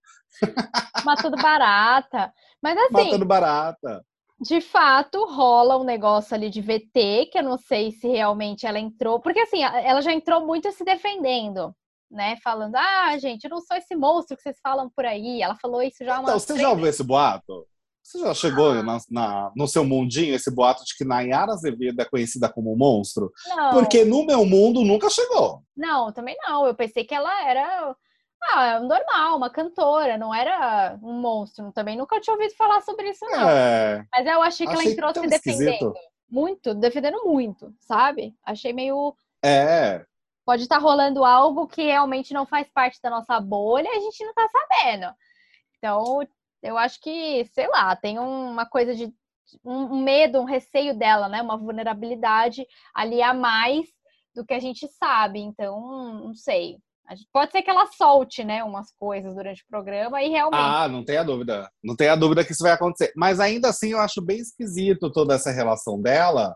Matando 1.03 1.37
barata. 1.37 2.33
Mas 2.61 2.77
assim, 2.77 3.05
matando 3.05 3.25
barata. 3.25 4.05
de 4.39 4.61
fato, 4.61 5.25
rola 5.25 5.77
um 5.77 5.83
negócio 5.83 6.35
ali 6.35 6.49
de 6.49 6.61
VT, 6.61 7.29
que 7.31 7.37
eu 7.37 7.43
não 7.43 7.57
sei 7.57 7.91
se 7.91 8.07
realmente 8.07 8.65
ela 8.65 8.79
entrou. 8.79 9.19
Porque 9.19 9.39
assim, 9.39 9.63
ela 9.63 10.01
já 10.01 10.11
entrou 10.11 10.45
muito 10.45 10.71
se 10.71 10.83
defendendo. 10.83 11.73
né? 12.09 12.37
Falando, 12.43 12.75
ah, 12.75 13.17
gente, 13.17 13.43
eu 13.45 13.49
não 13.49 13.61
sou 13.61 13.77
esse 13.77 13.95
monstro 13.95 14.35
que 14.35 14.43
vocês 14.43 14.59
falam 14.61 14.89
por 14.95 15.05
aí. 15.05 15.41
Ela 15.41 15.55
falou 15.55 15.81
isso 15.81 16.03
já 16.03 16.19
uma 16.19 16.23
Então, 16.23 16.39
você 16.39 16.57
já 16.59 16.69
ouviu 16.69 16.87
esse 16.87 17.03
boato? 17.03 17.67
Você 18.07 18.19
já 18.19 18.33
chegou 18.33 18.73
na, 18.83 18.97
na, 19.11 19.51
no 19.53 19.67
seu 19.67 19.83
mundinho 19.83 20.33
esse 20.33 20.49
boato 20.49 20.85
de 20.85 20.95
que 20.95 21.03
Nayara 21.03 21.51
Azevedo 21.51 22.01
é 22.01 22.05
conhecida 22.05 22.47
como 22.47 22.73
monstro? 22.73 23.33
Não. 23.49 23.71
Porque 23.71 24.05
no 24.05 24.25
meu 24.25 24.45
mundo 24.45 24.81
nunca 24.81 25.09
chegou. 25.09 25.61
Não, 25.75 26.13
também 26.13 26.37
não. 26.41 26.65
Eu 26.65 26.73
pensei 26.73 27.03
que 27.03 27.13
ela 27.13 27.45
era 27.45 27.93
ah, 28.43 28.79
normal, 28.79 29.35
uma 29.35 29.49
cantora, 29.49 30.17
não 30.17 30.33
era 30.33 30.97
um 31.03 31.19
monstro. 31.19 31.69
Também 31.73 31.97
nunca 31.97 32.21
tinha 32.21 32.33
ouvido 32.33 32.55
falar 32.55 32.79
sobre 32.79 33.09
isso, 33.09 33.25
não. 33.25 33.49
É. 33.49 34.05
Mas 34.09 34.25
eu 34.25 34.41
achei 34.41 34.65
que 34.65 34.71
achei 34.71 34.85
ela 34.85 34.93
entrou 34.93 35.13
se 35.13 35.27
defendendo. 35.27 35.69
Esquisito. 35.69 35.93
Muito, 36.31 36.73
defendendo 36.75 37.25
muito, 37.25 37.75
sabe? 37.81 38.33
Achei 38.45 38.71
meio. 38.71 39.13
É. 39.43 40.05
Pode 40.45 40.63
estar 40.63 40.77
tá 40.77 40.81
rolando 40.81 41.25
algo 41.25 41.67
que 41.67 41.83
realmente 41.83 42.33
não 42.33 42.45
faz 42.45 42.69
parte 42.73 43.01
da 43.01 43.09
nossa 43.09 43.37
bolha 43.41 43.89
e 43.89 43.97
a 43.97 43.99
gente 43.99 44.23
não 44.23 44.33
tá 44.33 44.47
sabendo. 44.47 45.13
Então, 45.77 46.21
eu 46.61 46.77
acho 46.77 46.99
que, 47.01 47.45
sei 47.53 47.67
lá, 47.67 47.95
tem 47.95 48.19
uma 48.19 48.65
coisa 48.65 48.95
de 48.95 49.11
um 49.63 50.03
medo, 50.03 50.39
um 50.39 50.45
receio 50.45 50.97
dela, 50.97 51.29
né? 51.29 51.41
Uma 51.41 51.57
vulnerabilidade 51.57 52.65
ali 52.93 53.21
a 53.21 53.33
mais 53.33 53.85
do 54.35 54.45
que 54.45 54.53
a 54.53 54.59
gente 54.59 54.87
sabe. 54.87 55.39
Então, 55.39 55.79
não 56.25 56.33
sei. 56.33 56.77
Pode 57.31 57.51
ser 57.51 57.61
que 57.61 57.69
ela 57.69 57.87
solte, 57.87 58.43
né, 58.43 58.61
umas 58.65 58.91
coisas 58.99 59.33
durante 59.33 59.63
o 59.63 59.67
programa 59.69 60.21
e 60.21 60.29
realmente. 60.29 60.59
Ah, 60.61 60.89
não 60.89 61.05
tenha 61.05 61.23
dúvida. 61.23 61.71
Não 61.81 61.95
tenha 61.95 62.17
dúvida 62.17 62.43
que 62.43 62.51
isso 62.51 62.63
vai 62.63 62.73
acontecer. 62.73 63.13
Mas 63.15 63.39
ainda 63.39 63.69
assim, 63.69 63.91
eu 63.91 63.99
acho 63.99 64.21
bem 64.21 64.39
esquisito 64.39 65.09
toda 65.09 65.35
essa 65.35 65.49
relação 65.51 66.01
dela, 66.01 66.53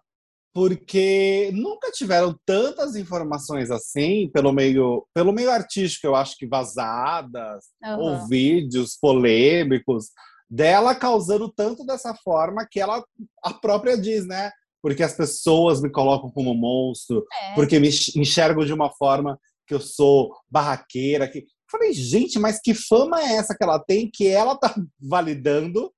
porque 0.54 1.50
nunca 1.54 1.92
tiveram 1.92 2.36
tantas 2.46 2.96
informações 2.96 3.72
assim 3.72 4.30
pelo 4.34 4.52
meio, 4.52 5.08
pelo 5.14 5.32
meio 5.32 5.50
artístico, 5.50 6.08
eu 6.08 6.16
acho 6.16 6.36
que 6.38 6.48
vazadas, 6.48 7.66
uhum. 7.84 8.00
ou 8.00 8.28
vídeos 8.28 8.98
polêmicos 9.00 10.08
dela 10.50 10.94
causando 10.94 11.50
tanto 11.50 11.86
dessa 11.86 12.14
forma 12.16 12.68
que 12.70 12.80
ela 12.80 13.02
a 13.44 13.54
própria 13.54 13.98
diz, 13.98 14.28
né? 14.28 14.52
Porque 14.82 15.04
as 15.04 15.14
pessoas 15.14 15.82
me 15.82 15.90
colocam 15.90 16.30
como 16.30 16.54
monstro, 16.54 17.26
é. 17.32 17.54
porque 17.54 17.80
me 17.80 17.88
enxergam 18.16 18.66
de 18.66 18.74
uma 18.74 18.90
forma 18.90 19.40
que 19.66 19.74
eu 19.74 19.80
sou 19.80 20.36
barraqueira. 20.50 21.30
Que... 21.30 21.46
Falei, 21.72 21.94
gente, 21.94 22.38
mas 22.38 22.60
que 22.60 22.74
fama 22.74 23.22
é 23.22 23.36
essa 23.36 23.56
que 23.56 23.64
ela 23.64 23.80
tem 23.80 24.10
que 24.12 24.28
ela 24.28 24.58
tá 24.58 24.76
validando 25.00 25.94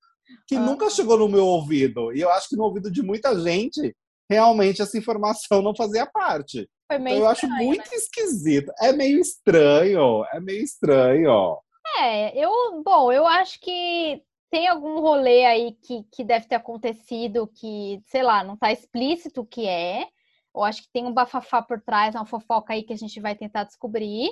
que 0.48 0.56
ah. 0.56 0.60
nunca 0.60 0.90
chegou 0.90 1.18
no 1.18 1.30
meu 1.30 1.46
ouvido? 1.46 2.14
E 2.14 2.22
eu 2.22 2.30
acho 2.30 2.50
que 2.50 2.56
no 2.56 2.64
ouvido 2.64 2.92
de 2.92 3.02
muita 3.02 3.40
gente 3.40 3.96
realmente 4.30 4.82
essa 4.82 4.98
informação 4.98 5.62
não 5.62 5.76
fazia 5.76 6.06
parte. 6.06 6.70
Então, 6.92 7.08
eu 7.08 7.14
estranho, 7.14 7.28
acho 7.28 7.48
muito 7.50 7.90
né? 7.90 7.98
esquisito. 7.98 8.72
É 8.80 8.92
meio 8.92 9.20
estranho, 9.20 10.26
é 10.32 10.40
meio 10.40 10.64
estranho. 10.64 11.58
É, 12.00 12.38
eu, 12.38 12.82
bom, 12.84 13.12
eu 13.12 13.26
acho 13.28 13.60
que 13.60 14.22
tem 14.50 14.68
algum 14.68 15.00
rolê 15.00 15.46
aí 15.46 15.72
que, 15.82 16.04
que 16.12 16.24
deve 16.24 16.48
ter 16.48 16.56
acontecido 16.56 17.48
que, 17.48 18.02
sei 18.06 18.22
lá, 18.22 18.44
não 18.44 18.56
tá 18.56 18.72
explícito 18.72 19.42
o 19.42 19.46
que 19.46 19.68
é. 19.68 20.08
Eu 20.56 20.64
acho 20.64 20.84
que 20.84 20.90
tem 20.94 21.06
um 21.06 21.14
bafafá 21.14 21.62
por 21.62 21.82
trás, 21.82 22.14
uma 22.14 22.26
fofoca 22.26 22.74
aí 22.74 22.84
que 22.84 22.94
a 22.94 22.98
gente 22.98 23.20
vai 23.20 23.36
tentar 23.36 23.64
descobrir. 23.64 24.30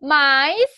Mas 0.00 0.68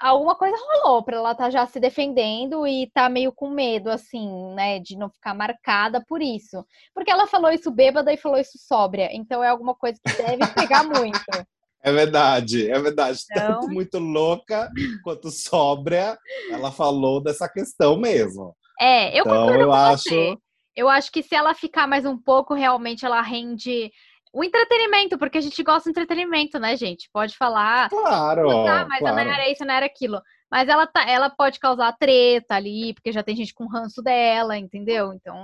alguma 0.00 0.34
coisa 0.34 0.56
rolou 0.56 1.02
para 1.02 1.16
ela 1.16 1.32
estar 1.32 1.44
tá 1.44 1.50
já 1.50 1.66
se 1.66 1.78
defendendo 1.80 2.66
e 2.66 2.90
tá 2.92 3.08
meio 3.08 3.32
com 3.32 3.50
medo, 3.50 3.90
assim, 3.90 4.54
né, 4.54 4.78
de 4.78 4.96
não 4.96 5.08
ficar 5.10 5.34
marcada 5.34 6.04
por 6.06 6.22
isso. 6.22 6.64
Porque 6.94 7.10
ela 7.10 7.26
falou 7.26 7.50
isso 7.50 7.70
bêbada 7.70 8.12
e 8.12 8.16
falou 8.16 8.38
isso 8.38 8.58
sóbria, 8.58 9.08
então 9.12 9.42
é 9.42 9.48
alguma 9.48 9.74
coisa 9.74 9.98
que 10.04 10.22
deve 10.22 10.46
pegar 10.54 10.84
muito. 10.84 11.46
É 11.82 11.92
verdade, 11.92 12.68
é 12.68 12.78
verdade. 12.80 13.20
Então... 13.30 13.60
Tanto 13.60 13.68
muito 13.68 13.98
louca 13.98 14.68
quanto 15.04 15.30
sóbria, 15.30 16.18
ela 16.50 16.72
falou 16.72 17.22
dessa 17.22 17.48
questão 17.48 17.96
mesmo. 17.96 18.56
É, 18.80 19.16
eu 19.16 19.20
então, 19.20 19.42
concordo 19.42 19.60
eu 19.60 19.68
com 19.68 19.72
acho... 19.74 20.02
você. 20.02 20.36
Eu 20.74 20.90
acho 20.90 21.10
que 21.10 21.22
se 21.22 21.34
ela 21.34 21.54
ficar 21.54 21.86
mais 21.86 22.04
um 22.04 22.18
pouco, 22.18 22.52
realmente 22.52 23.06
ela 23.06 23.22
rende 23.22 23.90
o 24.36 24.44
entretenimento, 24.44 25.16
porque 25.16 25.38
a 25.38 25.40
gente 25.40 25.62
gosta 25.62 25.88
do 25.88 25.92
entretenimento, 25.92 26.58
né, 26.58 26.76
gente? 26.76 27.08
Pode 27.10 27.34
falar. 27.34 27.88
Claro. 27.88 28.64
Mas 28.86 28.98
claro. 28.98 29.16
não 29.16 29.18
era 29.18 29.50
isso, 29.50 29.64
não 29.64 29.72
era 29.72 29.86
aquilo. 29.86 30.20
Mas 30.50 30.68
ela, 30.68 30.86
tá, 30.86 31.08
ela 31.08 31.30
pode 31.30 31.58
causar 31.58 31.96
treta 31.98 32.54
ali, 32.54 32.92
porque 32.92 33.12
já 33.12 33.22
tem 33.22 33.34
gente 33.34 33.54
com 33.54 33.66
ranço 33.66 34.02
dela, 34.02 34.58
entendeu? 34.58 35.14
Então. 35.14 35.34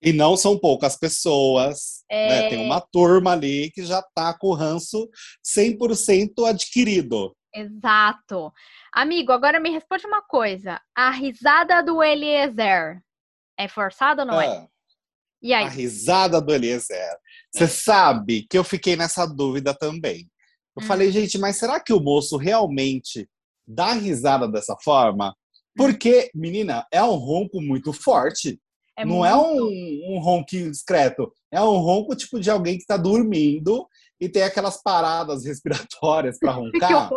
E 0.00 0.14
não 0.14 0.34
são 0.34 0.58
poucas 0.58 0.96
pessoas. 0.96 2.04
É... 2.10 2.28
Né? 2.28 2.48
Tem 2.48 2.64
uma 2.64 2.80
turma 2.80 3.32
ali 3.32 3.70
que 3.70 3.84
já 3.84 4.02
tá 4.14 4.32
com 4.32 4.46
o 4.46 4.54
ranço 4.54 5.10
100% 5.46 6.48
adquirido. 6.48 7.36
Exato. 7.54 8.50
Amigo, 8.94 9.30
agora 9.30 9.60
me 9.60 9.68
responde 9.68 10.06
uma 10.06 10.22
coisa. 10.22 10.80
A 10.96 11.10
risada 11.10 11.82
do 11.82 12.02
Eliezer 12.02 12.98
é 13.58 13.68
forçada 13.68 14.22
ou 14.22 14.26
não 14.26 14.40
é? 14.40 14.46
é? 14.46 14.66
E 15.42 15.52
aí? 15.52 15.66
A 15.66 15.68
risada 15.68 16.40
do 16.40 16.54
Eliezer. 16.54 17.18
Você 17.52 17.68
sabe 17.68 18.46
que 18.48 18.56
eu 18.56 18.64
fiquei 18.64 18.96
nessa 18.96 19.26
dúvida 19.26 19.74
também. 19.74 20.28
Eu 20.76 20.82
hum. 20.82 20.86
falei, 20.86 21.10
gente, 21.12 21.38
mas 21.38 21.56
será 21.56 21.78
que 21.78 21.92
o 21.92 22.00
moço 22.00 22.36
realmente 22.36 23.28
dá 23.66 23.92
risada 23.92 24.48
dessa 24.48 24.76
forma? 24.82 25.34
Porque, 25.76 26.30
menina, 26.34 26.86
é 26.90 27.02
um 27.02 27.14
ronco 27.14 27.60
muito 27.60 27.92
forte. 27.92 28.58
É 28.96 29.04
não 29.04 29.24
é 29.24 29.34
muito... 29.34 29.48
é 29.48 29.62
um, 29.62 30.16
um 30.16 30.18
ronquinho 30.20 30.70
discreto. 30.70 31.32
É 31.50 31.60
um 31.62 31.78
ronco 31.78 32.16
tipo 32.16 32.40
de 32.40 32.50
alguém 32.50 32.76
que 32.76 32.82
está 32.82 32.96
dormindo 32.96 33.86
e 34.20 34.28
tem 34.28 34.42
aquelas 34.42 34.82
paradas 34.82 35.44
respiratórias 35.44 36.38
para 36.38 36.52
roncar. 36.52 37.10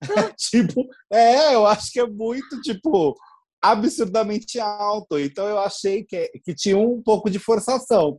tipo, 0.36 0.86
é, 1.12 1.54
eu 1.54 1.66
acho 1.66 1.92
que 1.92 2.00
é 2.00 2.06
muito, 2.06 2.60
tipo, 2.62 3.16
absurdamente 3.62 4.58
alto. 4.58 5.18
Então 5.18 5.46
eu 5.46 5.58
achei 5.58 6.04
que, 6.04 6.28
que 6.44 6.54
tinha 6.54 6.76
um 6.76 7.00
pouco 7.00 7.30
de 7.30 7.38
forçação. 7.38 8.18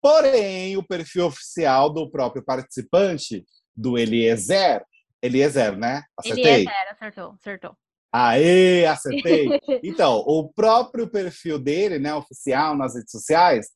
Porém, 0.00 0.76
o 0.76 0.86
perfil 0.86 1.26
oficial 1.26 1.92
do 1.92 2.10
próprio 2.10 2.44
participante, 2.44 3.44
do 3.74 3.98
Eliezer, 3.98 4.84
Eliezer, 5.22 5.76
né? 5.76 6.02
Acertei? 6.18 6.44
Eliezer, 6.44 6.88
acertou, 6.90 7.34
acertou. 7.40 7.76
Aê, 8.12 8.86
acertei! 8.86 9.48
então, 9.82 10.18
o 10.26 10.48
próprio 10.52 11.08
perfil 11.08 11.58
dele, 11.58 11.98
né, 11.98 12.14
oficial 12.14 12.76
nas 12.76 12.94
redes 12.94 13.10
sociais, 13.10 13.68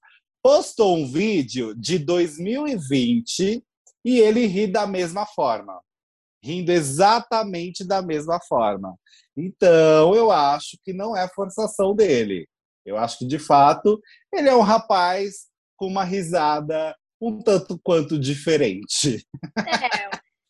postou 0.43 0.97
um 0.97 1.11
vídeo 1.11 1.75
de 1.75 1.99
2020 1.99 3.63
e 4.05 4.19
ele 4.19 4.47
ri 4.47 4.67
da 4.67 4.87
mesma 4.87 5.27
forma. 5.27 5.79
Rindo 6.43 6.73
exatamente 6.73 7.87
da 7.87 8.01
mesma 8.01 8.41
forma. 8.49 8.97
Então, 9.37 10.15
eu 10.15 10.31
acho 10.31 10.79
que 10.83 10.93
não 10.93 11.15
é 11.15 11.29
forçação 11.29 11.95
dele. 11.95 12.49
Eu 12.85 12.97
acho 12.97 13.19
que, 13.19 13.27
de 13.27 13.39
fato, 13.39 14.01
ele 14.33 14.49
é 14.49 14.55
um 14.55 14.63
rapaz 14.63 15.50
com 15.81 15.87
uma 15.87 16.05
risada 16.05 16.95
um 17.19 17.43
tanto 17.43 17.81
quanto 17.83 18.19
diferente. 18.19 19.27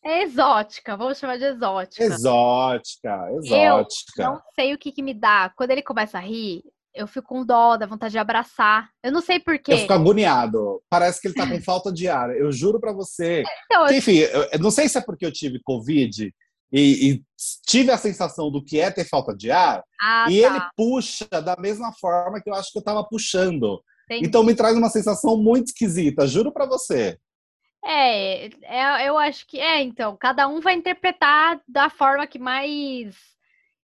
É, 0.03 0.09
é 0.09 0.23
exótica, 0.23 0.97
vamos 0.97 1.17
chamar 1.17 1.37
de 1.37 1.45
exótica. 1.45 2.03
Exótica, 2.03 3.29
exótica. 3.41 4.23
Eu 4.23 4.25
não 4.25 4.41
sei 4.53 4.73
o 4.73 4.77
que, 4.77 4.91
que 4.91 5.01
me 5.01 5.13
dá. 5.13 5.51
Quando 5.55 5.71
ele 5.71 5.81
começa 5.81 6.17
a 6.17 6.21
rir, 6.21 6.63
eu 6.93 7.07
fico 7.07 7.29
com 7.29 7.45
dó, 7.45 7.77
da 7.77 7.85
vontade 7.85 8.11
de 8.11 8.17
abraçar. 8.17 8.89
Eu 9.01 9.11
não 9.11 9.21
sei 9.21 9.39
porquê. 9.39 9.71
Eu 9.71 9.77
fico 9.77 9.93
agoniado. 9.93 10.81
Parece 10.89 11.21
que 11.21 11.29
ele 11.29 11.35
tá 11.35 11.47
com 11.47 11.61
falta 11.61 11.93
de 11.93 12.09
ar. 12.09 12.29
Eu 12.35 12.51
juro 12.51 12.79
para 12.79 12.91
você. 12.91 13.43
Então, 13.65 13.87
que, 13.87 13.95
enfim, 13.95 14.17
eu 14.17 14.59
não 14.59 14.71
sei 14.71 14.89
se 14.89 14.97
é 14.97 15.01
porque 15.01 15.25
eu 15.25 15.31
tive 15.31 15.61
Covid 15.63 16.33
e, 16.73 17.09
e, 17.11 17.23
tive 17.65 17.91
a 17.91 17.97
sensação 17.97 18.49
do 18.49 18.63
que 18.63 18.79
é 18.79 18.89
ter 18.89 19.05
falta 19.05 19.35
de 19.35 19.51
ar. 19.51 19.83
Ah, 20.01 20.25
e 20.29 20.41
tá. 20.41 20.47
ele 20.47 20.61
puxa 20.75 21.27
da 21.29 21.55
mesma 21.57 21.93
forma 21.93 22.41
que 22.41 22.49
eu 22.49 22.53
acho 22.53 22.71
que 22.71 22.79
eu 22.79 22.83
tava 22.83 23.03
puxando. 23.03 23.81
Entendi. 24.11 24.27
Então 24.27 24.43
me 24.43 24.53
traz 24.53 24.75
uma 24.75 24.89
sensação 24.89 25.37
muito 25.37 25.67
esquisita, 25.67 26.27
juro 26.27 26.51
para 26.51 26.65
você. 26.65 27.17
É, 27.83 28.45
é, 28.63 29.09
eu 29.09 29.17
acho 29.17 29.47
que 29.47 29.59
é, 29.59 29.81
então, 29.81 30.15
cada 30.17 30.47
um 30.47 30.59
vai 30.59 30.75
interpretar 30.75 31.59
da 31.67 31.89
forma 31.89 32.27
que 32.27 32.37
mais 32.37 33.15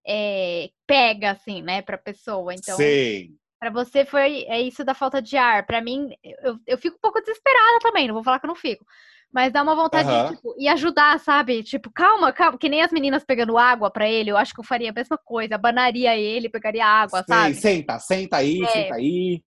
é, 0.05 0.69
pega, 0.86 1.31
assim, 1.31 1.62
né, 1.62 1.81
pra 1.81 1.98
pessoa. 1.98 2.53
Então, 2.53 2.75
Sim. 2.75 3.36
Pra 3.60 3.72
você 3.72 4.05
foi 4.05 4.43
é 4.43 4.62
isso 4.62 4.86
da 4.86 4.93
falta 4.93 5.19
de 5.19 5.36
ar. 5.36 5.65
Para 5.65 5.81
mim, 5.81 6.10
eu, 6.43 6.60
eu 6.67 6.77
fico 6.77 6.96
um 6.98 7.01
pouco 7.01 7.19
desesperada 7.19 7.79
também, 7.81 8.07
não 8.07 8.13
vou 8.13 8.24
falar 8.24 8.39
que 8.39 8.46
eu 8.46 8.50
não 8.50 8.55
fico. 8.55 8.86
Mas 9.34 9.51
dá 9.51 9.63
uma 9.63 9.75
vontade 9.75 10.07
uhum. 10.07 10.29
de, 10.29 10.36
tipo, 10.36 10.55
e 10.60 10.67
ajudar, 10.67 11.19
sabe? 11.19 11.63
Tipo, 11.63 11.91
calma, 11.91 12.31
calma. 12.31 12.57
Que 12.57 12.69
nem 12.69 12.84
as 12.84 12.91
meninas 12.91 13.25
pegando 13.25 13.57
água 13.57 13.89
para 13.89 14.07
ele, 14.07 14.29
eu 14.29 14.38
acho 14.38 14.53
que 14.53 14.60
eu 14.60 14.63
faria 14.63 14.91
a 14.91 14.93
mesma 14.93 15.17
coisa. 15.17 15.55
Abanaria 15.55 16.15
ele, 16.15 16.50
pegaria 16.50 16.86
água, 16.86 17.19
Sim, 17.19 17.25
sabe? 17.27 17.55
Senta, 17.55 18.00
senta 18.00 18.38
aí, 18.38 18.62
é, 18.63 18.67
senta 18.67 18.96
aí. 18.96 19.41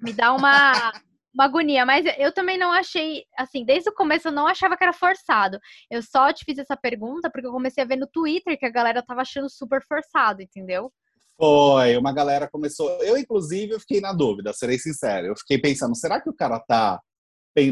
Me 0.00 0.12
dá 0.12 0.32
uma, 0.32 0.92
uma 1.34 1.44
agonia. 1.44 1.84
Mas 1.86 2.04
eu 2.18 2.32
também 2.32 2.58
não 2.58 2.72
achei, 2.72 3.24
assim, 3.36 3.64
desde 3.64 3.90
o 3.90 3.94
começo 3.94 4.28
eu 4.28 4.32
não 4.32 4.46
achava 4.46 4.76
que 4.76 4.84
era 4.84 4.92
forçado. 4.92 5.58
Eu 5.90 6.02
só 6.02 6.32
te 6.32 6.44
fiz 6.44 6.58
essa 6.58 6.76
pergunta 6.76 7.30
porque 7.30 7.46
eu 7.46 7.52
comecei 7.52 7.82
a 7.82 7.86
ver 7.86 7.96
no 7.96 8.06
Twitter 8.06 8.58
que 8.58 8.66
a 8.66 8.70
galera 8.70 9.02
tava 9.02 9.22
achando 9.22 9.48
super 9.50 9.82
forçado, 9.86 10.42
entendeu? 10.42 10.92
Foi, 11.38 11.96
uma 11.98 12.12
galera 12.12 12.48
começou. 12.48 12.88
Eu, 13.02 13.16
inclusive, 13.16 13.72
eu 13.74 13.80
fiquei 13.80 14.00
na 14.00 14.12
dúvida, 14.12 14.52
serei 14.54 14.78
sincero. 14.78 15.26
Eu 15.26 15.36
fiquei 15.36 15.58
pensando, 15.58 15.94
será 15.94 16.20
que 16.20 16.30
o 16.30 16.34
cara 16.34 16.58
tá 16.60 17.00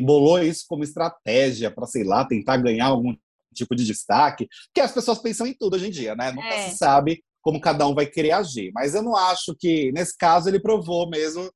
bolou 0.01 0.39
isso 0.39 0.65
como 0.67 0.83
estratégia 0.83 1.71
para, 1.71 1.87
sei 1.87 2.05
lá, 2.05 2.25
tentar 2.27 2.57
ganhar 2.57 2.87
algum 2.87 3.15
tipo 3.55 3.75
de 3.77 3.85
destaque, 3.85 4.49
que 4.75 4.81
as 4.81 4.93
pessoas 4.93 5.19
pensam 5.19 5.47
em 5.47 5.55
tudo 5.55 5.75
hoje 5.75 5.87
em 5.89 5.91
dia, 5.91 6.15
né? 6.17 6.33
Nunca 6.33 6.49
É. 6.49 6.71
se 6.71 6.77
sabe 6.77 7.23
como 7.41 7.61
cada 7.61 7.87
um 7.87 7.95
vai 7.95 8.07
querer 8.07 8.33
agir. 8.33 8.73
Mas 8.75 8.95
eu 8.95 9.03
não 9.03 9.15
acho 9.15 9.55
que, 9.59 9.93
nesse 9.93 10.17
caso, 10.17 10.49
ele 10.49 10.59
provou 10.59 11.09
mesmo, 11.09 11.51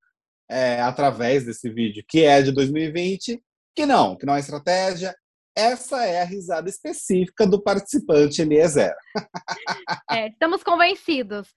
é, 0.51 0.81
através 0.81 1.45
desse 1.45 1.69
vídeo, 1.71 2.05
que 2.07 2.25
é 2.25 2.43
de 2.43 2.53
2020, 2.53 3.43
que 3.75 3.87
não, 3.87 4.17
que 4.17 4.27
não 4.27 4.35
é 4.35 4.41
estratégia. 4.41 5.15
Essa 5.57 6.05
é 6.05 6.23
a 6.23 6.25
risada 6.25 6.69
específica 6.69 7.47
do 7.47 7.61
participante 7.61 8.41
Eliezer. 8.43 8.95
É, 10.11 10.29
estamos 10.29 10.63
convencidos. 10.63 11.49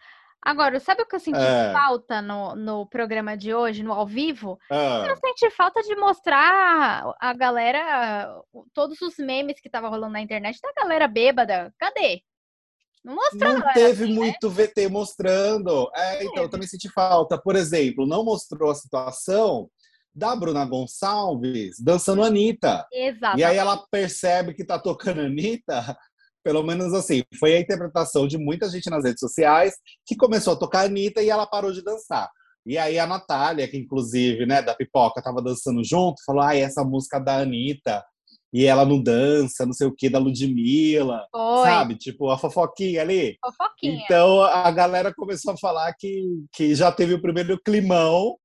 Agora, 0.43 0.79
sabe 0.79 1.03
o 1.03 1.05
que 1.05 1.15
eu 1.15 1.19
senti 1.19 1.37
É. 1.39 1.71
falta 1.71 2.19
no, 2.19 2.55
no 2.55 2.87
programa 2.87 3.37
de 3.37 3.53
hoje, 3.53 3.83
no 3.83 3.91
ao 3.93 4.07
vivo? 4.07 4.57
Ah, 4.71 5.05
Eu 5.07 5.15
senti 5.17 5.51
falta 5.51 5.81
de 5.83 5.95
mostrar 5.95 7.13
a 7.19 7.33
galera, 7.33 8.33
todos 8.73 8.99
os 9.01 9.17
memes 9.17 9.61
que 9.61 9.69
tava 9.69 9.87
rolando 9.87 10.13
na 10.13 10.21
internet 10.21 10.59
da 10.59 10.73
galera 10.81 11.07
bêbada. 11.07 11.71
Cadê? 11.77 12.23
Não 13.03 13.15
mostrou, 13.15 13.53
não 13.57 13.73
teve 13.73 14.05
muito 14.05 14.49
VT 14.49 14.87
mostrando. 14.87 15.89
É, 15.95 16.23
então, 16.23 16.43
eu 16.43 16.49
também 16.49 16.67
senti 16.67 16.87
falta. 16.89 17.39
Por 17.41 17.55
exemplo, 17.55 18.05
não 18.05 18.23
mostrou 18.23 18.69
a 18.69 18.75
situação 18.75 19.69
da 20.13 20.35
Bruna 20.35 20.65
Gonçalves 20.65 21.77
dançando 21.79 22.23
Anitta. 22.23 22.85
Exato. 22.91 23.39
E 23.39 23.43
aí 23.43 23.57
ela 23.57 23.83
percebe 23.89 24.53
que 24.53 24.65
tá 24.65 24.77
tocando 24.77 25.21
Anitta. 25.21 25.97
Pelo 26.43 26.63
menos 26.63 26.93
assim, 26.93 27.23
foi 27.39 27.55
a 27.55 27.59
interpretação 27.59 28.27
de 28.27 28.37
muita 28.37 28.67
gente 28.69 28.89
nas 28.89 29.03
redes 29.03 29.19
sociais 29.19 29.75
que 30.05 30.15
começou 30.15 30.53
a 30.53 30.59
tocar 30.59 30.85
Anitta 30.85 31.21
e 31.21 31.29
ela 31.29 31.45
parou 31.45 31.71
de 31.71 31.83
dançar. 31.83 32.29
E 32.65 32.77
aí 32.77 32.99
a 32.99 33.07
Natália, 33.07 33.67
que 33.67 33.77
inclusive, 33.77 34.45
né, 34.45 34.61
da 34.61 34.75
Pipoca, 34.75 35.21
tava 35.21 35.41
dançando 35.41 35.83
junto, 35.83 36.23
falou: 36.25 36.41
ai, 36.41 36.61
essa 36.61 36.83
música 36.83 37.19
da 37.19 37.37
Anitta. 37.37 38.03
E 38.53 38.65
ela 38.65 38.85
não 38.85 39.01
dança, 39.01 39.65
não 39.65 39.73
sei 39.73 39.87
o 39.87 39.95
que, 39.95 40.09
da 40.09 40.19
Ludmilla, 40.19 41.25
Foi. 41.31 41.63
sabe? 41.65 41.95
Tipo, 41.95 42.29
a 42.29 42.37
fofoquinha 42.37 43.01
ali. 43.01 43.37
Fofoquinha. 43.43 44.03
Então 44.03 44.41
a 44.41 44.69
galera 44.71 45.13
começou 45.13 45.53
a 45.53 45.57
falar 45.57 45.93
que, 45.93 46.23
que 46.51 46.75
já 46.75 46.91
teve 46.91 47.13
o 47.13 47.21
primeiro 47.21 47.59
climão 47.63 48.37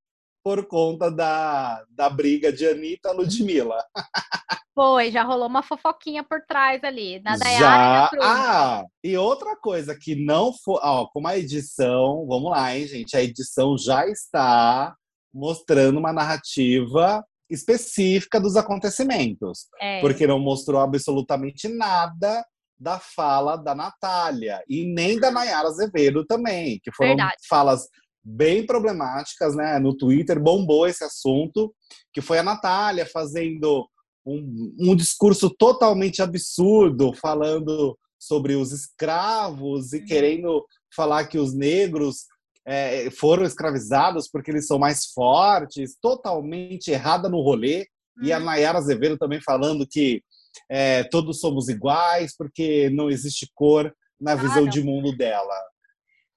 por 0.43 0.65
conta 0.65 1.11
da, 1.11 1.83
da 1.89 2.09
briga 2.09 2.53
de 2.53 2.65
Anitta 2.65 3.09
e 3.09 3.13
Ludmilla. 3.13 3.83
Foi, 4.73 5.11
já 5.11 5.23
rolou 5.23 5.47
uma 5.47 5.63
fofoquinha 5.63 6.23
por 6.23 6.39
trás 6.47 6.83
ali. 6.83 7.19
Na 7.21 7.35
Dayara 7.35 7.57
e 7.57 7.59
Já. 7.59 8.09
Bruna. 8.11 8.25
Ah, 8.27 8.85
e 9.03 9.17
outra 9.17 9.55
coisa 9.55 9.97
que 9.99 10.15
não 10.15 10.53
foi. 10.53 10.79
Ó, 10.83 11.07
como 11.07 11.27
a 11.27 11.35
edição, 11.35 12.27
vamos 12.27 12.51
lá, 12.51 12.77
hein, 12.77 12.85
gente? 12.85 13.17
A 13.17 13.23
edição 13.23 13.75
já 13.75 14.07
está 14.07 14.95
mostrando 15.33 15.97
uma 15.97 16.13
narrativa 16.13 17.25
específica 17.49 18.39
dos 18.39 18.55
acontecimentos. 18.55 19.67
É. 19.79 20.01
Porque 20.01 20.27
não 20.27 20.39
mostrou 20.39 20.81
absolutamente 20.81 21.67
nada 21.67 22.45
da 22.79 22.99
fala 22.99 23.55
da 23.55 23.73
Natália 23.73 24.63
e 24.69 24.85
nem 24.85 25.19
da 25.19 25.31
Nayara 25.31 25.67
Azevedo 25.67 26.25
também, 26.25 26.79
que 26.83 26.91
foram 26.91 27.15
Verdade. 27.15 27.35
falas 27.49 27.87
bem 28.23 28.65
problemáticas, 28.65 29.55
né? 29.55 29.79
No 29.79 29.95
Twitter 29.95 30.39
bombou 30.39 30.85
esse 30.85 31.03
assunto, 31.03 31.73
que 32.13 32.21
foi 32.21 32.37
a 32.37 32.43
Natália 32.43 33.05
fazendo 33.05 33.87
um, 34.25 34.75
um 34.79 34.95
discurso 34.95 35.49
totalmente 35.49 36.21
absurdo, 36.21 37.13
falando 37.13 37.97
sobre 38.19 38.55
os 38.55 38.71
escravos 38.71 39.93
Uhum. 39.93 39.99
e 39.99 40.05
querendo 40.05 40.65
falar 40.95 41.25
que 41.27 41.37
os 41.37 41.53
negros 41.53 42.25
é, 42.67 43.09
foram 43.11 43.43
escravizados 43.45 44.27
porque 44.29 44.51
eles 44.51 44.67
são 44.67 44.77
mais 44.77 45.05
fortes, 45.05 45.95
totalmente 46.01 46.89
errada 46.91 47.29
no 47.29 47.41
rolê. 47.41 47.87
E 48.21 48.33
a 48.33 48.39
Uhum. 48.39 48.45
Nayara 48.45 48.77
Azevedo 48.79 49.17
também 49.17 49.39
falando 49.41 49.87
que 49.87 50.21
é, 50.69 51.03
todos 51.05 51.39
somos 51.39 51.69
iguais 51.69 52.35
porque 52.35 52.89
não 52.89 53.09
existe 53.09 53.49
cor 53.55 53.93
na 54.19 54.35
visão 54.35 54.57
Ah, 54.57 54.61
não. 54.61 54.69
de 54.69 54.81
mundo 54.83 55.15
dela. 55.15 55.53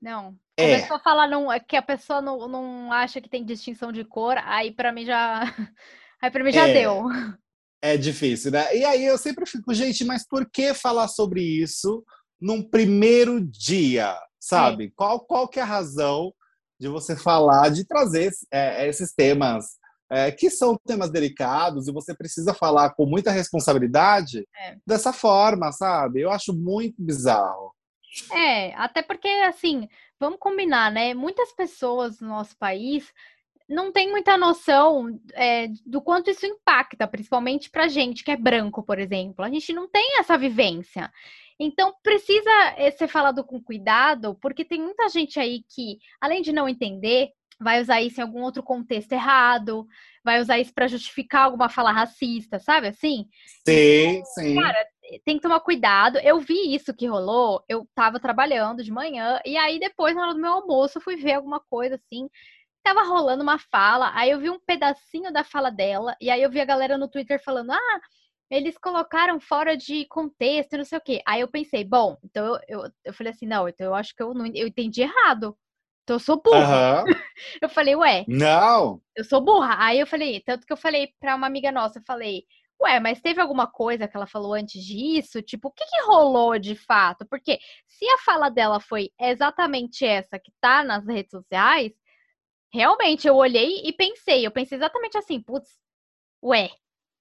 Não. 0.01 0.37
É. 0.57 0.77
A 0.85 0.99
falar 0.99 1.27
não, 1.27 1.47
que 1.67 1.75
a 1.75 1.83
pessoa 1.83 2.21
não, 2.21 2.47
não 2.47 2.93
acha 2.93 3.21
que 3.21 3.29
tem 3.31 3.45
distinção 3.45 3.91
de 3.91 4.05
cor, 4.05 4.37
aí 4.45 4.71
pra 4.73 4.93
mim 4.93 5.05
já. 5.07 5.41
Aí 6.23 6.31
pra 6.31 6.45
mim 6.45 6.53
já 6.53 6.69
É. 6.69 6.73
deu. 6.75 7.05
É 7.83 7.97
difícil, 7.97 8.51
né? 8.51 8.77
E 8.77 8.85
aí 8.85 9.03
eu 9.07 9.17
sempre 9.17 9.47
fico, 9.47 9.73
gente, 9.73 10.05
mas 10.05 10.23
por 10.29 10.45
que 10.51 10.75
falar 10.75 11.09
sobre 11.09 11.41
isso 11.43 12.05
num 12.39 12.63
primeiro 12.63 13.41
dia, 13.41 14.15
sabe? 14.41 14.91
Qual, 14.97 15.21
qual 15.21 15.47
que 15.47 15.61
é 15.61 15.63
a 15.63 15.67
razão 15.67 16.33
de 16.79 16.89
você 16.89 17.15
falar, 17.15 17.69
de 17.69 17.85
trazer 17.85 18.33
é, 18.51 18.89
esses 18.89 19.13
temas 19.13 19.79
é, 20.11 20.33
que 20.33 20.51
são 20.51 20.77
temas 20.87 21.11
delicados 21.11 21.87
e 21.87 21.93
você 21.93 22.15
precisa 22.17 22.53
falar 22.53 22.91
com 22.95 23.07
muita 23.07 23.31
responsabilidade 23.31 24.49
É. 24.57 24.77
dessa 24.85 25.13
forma, 25.13 25.71
sabe? 25.71 26.21
Eu 26.23 26.31
acho 26.33 26.53
muito 26.53 26.97
bizarro. 26.99 27.73
É, 28.33 28.75
até 28.75 29.03
porque, 29.03 29.29
assim, 29.29 29.89
vamos 30.19 30.41
combinar, 30.41 30.91
né? 30.91 31.15
Muitas 31.15 31.53
pessoas 31.53 32.21
no 32.21 32.29
nosso 32.29 32.57
país 32.59 33.13
não 33.69 33.93
têm 33.93 34.11
muita 34.11 34.37
noção 34.37 35.17
é, 35.35 35.69
do 35.87 36.03
quanto 36.03 36.29
isso 36.29 36.45
impacta, 36.45 37.07
principalmente 37.07 37.71
pra 37.71 37.87
gente 37.87 38.25
que 38.25 38.33
é 38.33 38.37
branco, 38.37 38.83
por 38.83 38.99
exemplo. 38.99 39.45
A 39.45 39.49
gente 39.49 39.73
não 39.73 39.89
tem 39.89 40.19
essa 40.19 40.37
vivência. 40.37 41.13
Então, 41.61 41.95
precisa 42.03 42.51
eh, 42.79 42.91
ser 42.91 43.07
falado 43.07 43.45
com 43.45 43.63
cuidado, 43.63 44.35
porque 44.41 44.65
tem 44.65 44.81
muita 44.81 45.11
gente 45.11 45.39
aí 45.39 45.63
que, 45.69 45.99
além 46.19 46.41
de 46.41 46.53
não 46.53 46.67
entender, 46.67 47.29
vai 47.61 47.83
usar 47.83 48.01
isso 48.01 48.19
em 48.19 48.23
algum 48.23 48.41
outro 48.41 48.63
contexto 48.63 49.13
errado, 49.13 49.87
vai 50.25 50.41
usar 50.41 50.59
isso 50.59 50.73
pra 50.73 50.89
justificar 50.89 51.45
alguma 51.45 51.69
fala 51.69 51.93
racista, 51.93 52.59
sabe 52.59 52.89
assim? 52.89 53.27
Sim, 53.69 54.25
sim. 54.25 54.55
Cara, 54.59 54.87
tem 55.25 55.37
que 55.37 55.43
tomar 55.43 55.61
cuidado. 55.61 56.19
Eu 56.19 56.41
vi 56.41 56.75
isso 56.75 56.95
que 56.95 57.07
rolou, 57.07 57.63
eu 57.69 57.87
tava 57.95 58.19
trabalhando 58.19 58.83
de 58.83 58.91
manhã, 58.91 59.39
e 59.45 59.59
aí 59.59 59.79
depois, 59.79 60.15
na 60.15 60.23
hora 60.23 60.35
do 60.35 60.41
meu 60.41 60.53
almoço, 60.53 60.97
eu 60.97 61.03
fui 61.03 61.17
ver 61.17 61.35
alguma 61.35 61.61
coisa 61.61 61.97
assim. 61.97 62.29
Tava 62.83 63.03
rolando 63.03 63.43
uma 63.43 63.59
fala, 63.59 64.11
aí 64.15 64.31
eu 64.31 64.41
vi 64.41 64.49
um 64.49 64.59
pedacinho 64.59 65.31
da 65.31 65.45
fala 65.45 65.71
dela, 65.71 66.17
e 66.19 66.31
aí 66.31 66.43
eu 66.43 66.51
vi 66.51 66.61
a 66.61 66.65
galera 66.65 66.97
no 66.97 67.09
Twitter 67.09 67.39
falando: 67.45 67.73
ah, 67.73 68.01
eles 68.51 68.77
colocaram 68.77 69.41
fora 69.41 69.77
de 69.77 70.07
contexto, 70.07 70.77
não 70.77 70.85
sei 70.85 70.99
o 70.99 71.01
quê. 71.01 71.23
Aí 71.27 71.41
eu 71.41 71.49
pensei, 71.49 71.85
bom, 71.85 72.17
então 72.25 72.47
eu, 72.69 72.81
eu, 72.83 72.91
eu 73.07 73.15
falei 73.15 73.33
assim: 73.33 73.47
não, 73.47 73.69
então 73.69 73.87
eu 73.87 73.95
acho 73.95 74.15
que 74.15 74.23
eu 74.23 74.35
não 74.35 74.47
eu 74.47 74.67
entendi 74.67 75.03
errado. 75.03 75.57
Então 76.03 76.17
eu 76.17 76.21
sou 76.21 76.41
burra. 76.43 77.05
Aham. 77.05 77.05
Eu 77.63 77.69
falei, 77.71 77.95
ué, 77.97 78.25
Não. 78.29 79.01
eu 79.17 79.25
sou 79.25 79.41
burra. 79.41 79.77
Aí 79.79 79.99
eu 79.99 80.07
falei, 80.07 80.41
tanto 80.41 80.67
que 80.67 80.73
eu 80.73 80.77
falei 80.77 81.09
pra 81.19 81.35
uma 81.37 81.47
amiga 81.47 81.73
nossa, 81.73 81.99
eu 81.99 82.03
falei, 82.07 82.45
ué, 82.83 83.01
mas 83.01 83.21
teve 83.21 83.41
alguma 83.41 83.67
coisa 83.67 84.07
que 84.09 84.17
ela 84.17 84.27
falou 84.27 84.53
antes 84.55 84.83
disso? 84.85 85.41
Tipo, 85.43 85.69
o 85.69 85.73
que, 85.73 85.85
que 85.87 86.03
rolou 86.05 86.59
de 86.59 86.75
fato? 86.75 87.27
Porque 87.27 87.59
se 87.87 88.07
a 88.11 88.19
fala 88.19 88.51
dela 88.51 88.81
foi 88.81 89.11
exatamente 89.21 90.05
essa 90.05 90.39
que 90.39 90.53
tá 90.61 90.83
nas 90.85 91.07
redes 91.07 91.31
sociais, 91.31 91.93
realmente 92.73 93.27
eu 93.27 93.37
olhei 93.37 93.83
e 93.85 93.93
pensei, 93.93 94.47
eu 94.47 94.51
pensei 94.51 94.77
exatamente 94.79 95.17
assim, 95.19 95.41
putz, 95.41 95.69
ué, 96.43 96.71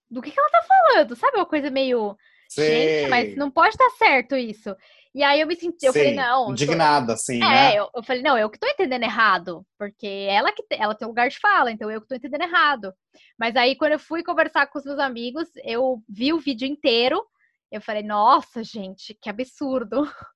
do 0.09 0.21
que, 0.21 0.31
que 0.31 0.39
ela 0.39 0.49
tá 0.49 0.61
falando? 0.63 1.15
Sabe 1.15 1.37
uma 1.37 1.45
coisa 1.45 1.69
meio. 1.69 2.15
Gente, 2.51 3.07
mas 3.09 3.35
não 3.35 3.51
pode 3.51 3.69
estar 3.75 3.89
certo 3.91 4.35
isso. 4.35 4.75
E 5.13 5.23
aí 5.23 5.39
eu 5.41 5.47
me 5.47 5.55
senti, 5.55 5.85
eu 5.85 5.93
falei, 5.93 6.09
Sim. 6.09 6.15
não, 6.15 6.45
tô- 6.45 6.51
Indignada, 6.51 7.17
sim, 7.17 7.37
é, 7.37 7.39
né? 7.39 7.75
eu, 7.75 7.89
eu 7.95 8.03
falei, 8.03 8.21
não, 8.21 8.37
eu 8.37 8.49
que 8.49 8.59
tô 8.59 8.67
entendendo 8.67 9.03
errado, 9.03 9.65
porque 9.77 10.07
ela 10.29 10.51
que 10.51 10.63
ela 10.71 10.93
tem 10.95 11.07
lugar 11.07 11.29
de 11.29 11.39
fala, 11.39 11.71
então 11.71 11.89
eu 11.89 11.99
que 12.01 12.07
tô 12.07 12.15
entendendo 12.15 12.43
errado. 12.43 12.93
Mas 13.37 13.55
aí, 13.55 13.75
quando 13.75 13.93
eu 13.93 13.99
fui 13.99 14.23
conversar 14.23 14.67
com 14.67 14.77
os 14.79 14.85
meus 14.85 14.99
amigos, 14.99 15.47
eu 15.63 16.01
vi 16.07 16.31
o 16.31 16.39
vídeo 16.39 16.67
inteiro, 16.67 17.23
eu 17.71 17.81
falei, 17.81 18.03
nossa, 18.03 18.63
gente, 18.63 19.17
que 19.21 19.29
absurdo. 19.29 20.01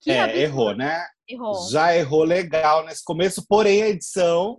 Que 0.00 0.12
É, 0.12 0.20
absurdo. 0.20 0.40
errou, 0.40 0.74
né? 0.74 1.04
Errou. 1.28 1.68
Já 1.70 1.94
errou 1.94 2.24
legal 2.24 2.82
nesse 2.84 3.04
começo, 3.04 3.44
porém 3.46 3.82
a 3.82 3.88
edição 3.90 4.58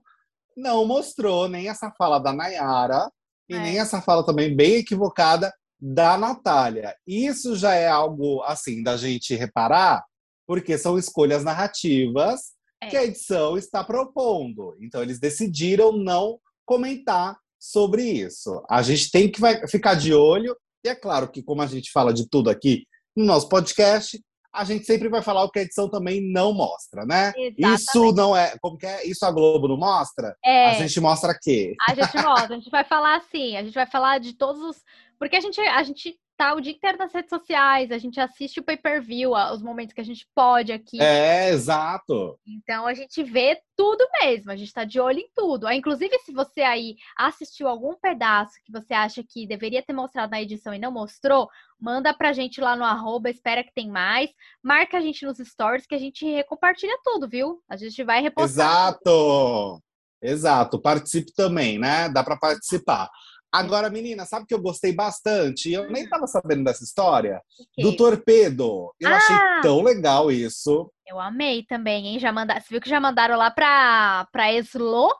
não 0.55 0.85
mostrou 0.85 1.49
nem 1.49 1.67
essa 1.67 1.91
fala 1.97 2.19
da 2.19 2.31
Nayara 2.31 3.11
e 3.51 3.55
É. 3.55 3.59
nem 3.59 3.79
essa 3.79 4.01
fala 4.01 4.25
também 4.25 4.55
bem 4.55 4.75
equivocada 4.75 5.53
da 5.79 6.17
Natália. 6.17 6.95
Isso 7.05 7.55
já 7.55 7.73
é 7.75 7.87
algo 7.87 8.41
assim 8.43 8.81
da 8.83 8.95
gente 8.97 9.35
reparar, 9.35 10.03
porque 10.47 10.77
são 10.77 10.97
escolhas 10.97 11.43
narrativas 11.43 12.51
É. 12.81 12.87
que 12.87 12.97
a 12.97 13.03
edição 13.03 13.57
está 13.57 13.83
propondo. 13.83 14.75
Então 14.79 15.01
eles 15.01 15.19
decidiram 15.19 15.91
não 15.91 16.39
comentar 16.65 17.37
sobre 17.59 18.03
isso. 18.03 18.63
A 18.69 18.81
gente 18.81 19.11
tem 19.11 19.29
que 19.29 19.39
vai- 19.41 19.67
ficar 19.67 19.95
de 19.95 20.13
olho, 20.13 20.55
e 20.83 20.89
é 20.89 20.95
claro 20.95 21.29
que 21.29 21.43
como 21.43 21.61
a 21.61 21.67
gente 21.67 21.91
fala 21.91 22.13
de 22.13 22.27
tudo 22.27 22.49
aqui 22.49 22.85
no 23.15 23.25
nosso 23.25 23.49
podcast, 23.49 24.19
a 24.53 24.63
gente 24.63 24.85
sempre 24.85 25.07
vai 25.07 25.21
falar 25.21 25.43
o 25.43 25.49
que 25.49 25.59
a 25.59 25.61
edição 25.61 25.89
também 25.89 26.21
não 26.21 26.53
mostra, 26.53 27.05
né? 27.05 27.31
Isso 27.57 28.11
não 28.13 28.35
é, 28.35 28.55
como 28.61 28.77
que 28.77 28.85
é? 28.85 29.05
Isso 29.07 29.25
a 29.25 29.31
Globo 29.31 29.67
não 29.67 29.77
mostra? 29.77 30.35
É, 30.43 30.71
A 30.71 30.73
gente 30.73 30.99
mostra 30.99 31.37
quê? 31.39 31.75
a 31.89 31.93
gente 31.93 32.15
mostra, 32.15 32.55
a 32.55 32.59
gente 32.59 32.69
vai 32.69 32.83
falar 32.83 33.17
assim, 33.17 33.55
a 33.55 33.63
gente 33.63 33.73
vai 33.73 33.85
falar 33.85 34.19
de 34.19 34.33
todos 34.33 34.61
os. 34.61 34.83
Porque 35.17 35.35
a 35.35 35.39
gente, 35.39 35.59
a 35.61 35.83
gente 35.83 36.17
tá 36.41 36.55
o 36.55 36.59
dia 36.59 36.73
inteiro 36.73 36.97
nas 36.97 37.13
redes 37.13 37.29
sociais, 37.29 37.91
a 37.91 37.99
gente 37.99 38.19
assiste 38.19 38.59
o 38.59 38.63
pay-per-view, 38.63 39.33
os 39.53 39.61
momentos 39.61 39.93
que 39.93 40.01
a 40.01 40.03
gente 40.03 40.27
pode 40.33 40.71
aqui. 40.71 40.99
É, 40.99 41.51
exato. 41.51 42.39
Então 42.47 42.87
a 42.87 42.95
gente 42.95 43.23
vê 43.23 43.61
tudo 43.77 44.03
mesmo, 44.19 44.49
a 44.49 44.55
gente 44.55 44.73
tá 44.73 44.83
de 44.83 44.99
olho 44.99 45.19
em 45.19 45.29
tudo. 45.35 45.67
Ah, 45.67 45.75
inclusive, 45.75 46.17
se 46.19 46.33
você 46.33 46.61
aí 46.61 46.95
assistiu 47.15 47.67
algum 47.67 47.93
pedaço 47.93 48.53
que 48.65 48.71
você 48.71 48.91
acha 48.91 49.23
que 49.23 49.45
deveria 49.45 49.83
ter 49.83 49.93
mostrado 49.93 50.31
na 50.31 50.41
edição 50.41 50.73
e 50.73 50.79
não 50.79 50.91
mostrou, 50.91 51.47
manda 51.79 52.11
pra 52.11 52.33
gente 52.33 52.59
lá 52.59 52.75
no 52.75 52.83
arroba, 52.83 53.29
espera 53.29 53.63
que 53.63 53.73
tem 53.73 53.87
mais. 53.87 54.31
Marca 54.63 54.97
a 54.97 55.01
gente 55.01 55.23
nos 55.23 55.37
stories 55.37 55.85
que 55.85 55.93
a 55.93 55.99
gente 55.99 56.25
recompartilha 56.25 56.97
tudo, 57.03 57.29
viu? 57.29 57.61
A 57.69 57.77
gente 57.77 58.03
vai 58.03 58.19
repostar. 58.19 58.65
Exato! 58.65 58.99
Tudo. 59.03 59.83
Exato, 60.23 60.81
participe 60.81 61.33
também, 61.33 61.77
né? 61.77 62.09
Dá 62.09 62.23
para 62.23 62.37
participar. 62.37 63.09
Agora, 63.53 63.89
menina, 63.89 64.25
sabe 64.25 64.45
que 64.45 64.53
eu 64.53 64.61
gostei 64.61 64.93
bastante? 64.93 65.71
Eu 65.71 65.89
nem 65.91 66.03
estava 66.03 66.25
sabendo 66.25 66.63
dessa 66.63 66.83
história. 66.83 67.41
Do 67.77 67.95
torpedo. 67.97 68.93
Eu 68.97 69.09
ah, 69.09 69.17
achei 69.17 69.35
tão 69.61 69.81
legal 69.81 70.31
isso. 70.31 70.89
Eu 71.05 71.19
amei 71.19 71.63
também, 71.63 72.07
hein? 72.07 72.19
Já 72.19 72.31
manda... 72.31 72.53
Você 72.53 72.67
viu 72.69 72.79
que 72.79 72.89
já 72.89 72.99
mandaram 72.99 73.37
lá 73.37 73.51
pra, 73.51 74.25
pra 74.31 74.53
Eslo? 74.53 75.13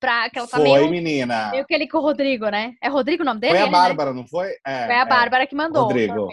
Pra... 0.00 0.28
Que 0.28 0.38
ela 0.38 0.48
tá 0.48 0.56
foi, 0.56 0.64
meio... 0.64 0.90
menina. 0.90 1.50
Meio 1.50 1.64
que 1.64 1.72
ele 1.72 1.86
com 1.86 1.98
o 1.98 2.02
Rodrigo, 2.02 2.48
né? 2.48 2.74
É 2.82 2.88
Rodrigo 2.88 3.22
o 3.22 3.26
nome 3.26 3.40
dele? 3.40 3.54
Foi 3.54 3.62
a 3.62 3.66
né? 3.66 3.72
Bárbara, 3.72 4.12
né? 4.12 4.16
não 4.16 4.26
foi? 4.26 4.50
É, 4.66 4.86
foi 4.86 4.94
a 4.94 5.02
é. 5.02 5.06
Bárbara 5.06 5.44
é. 5.44 5.46
que 5.46 5.54
mandou. 5.54 5.84
Rodrigo. 5.84 6.28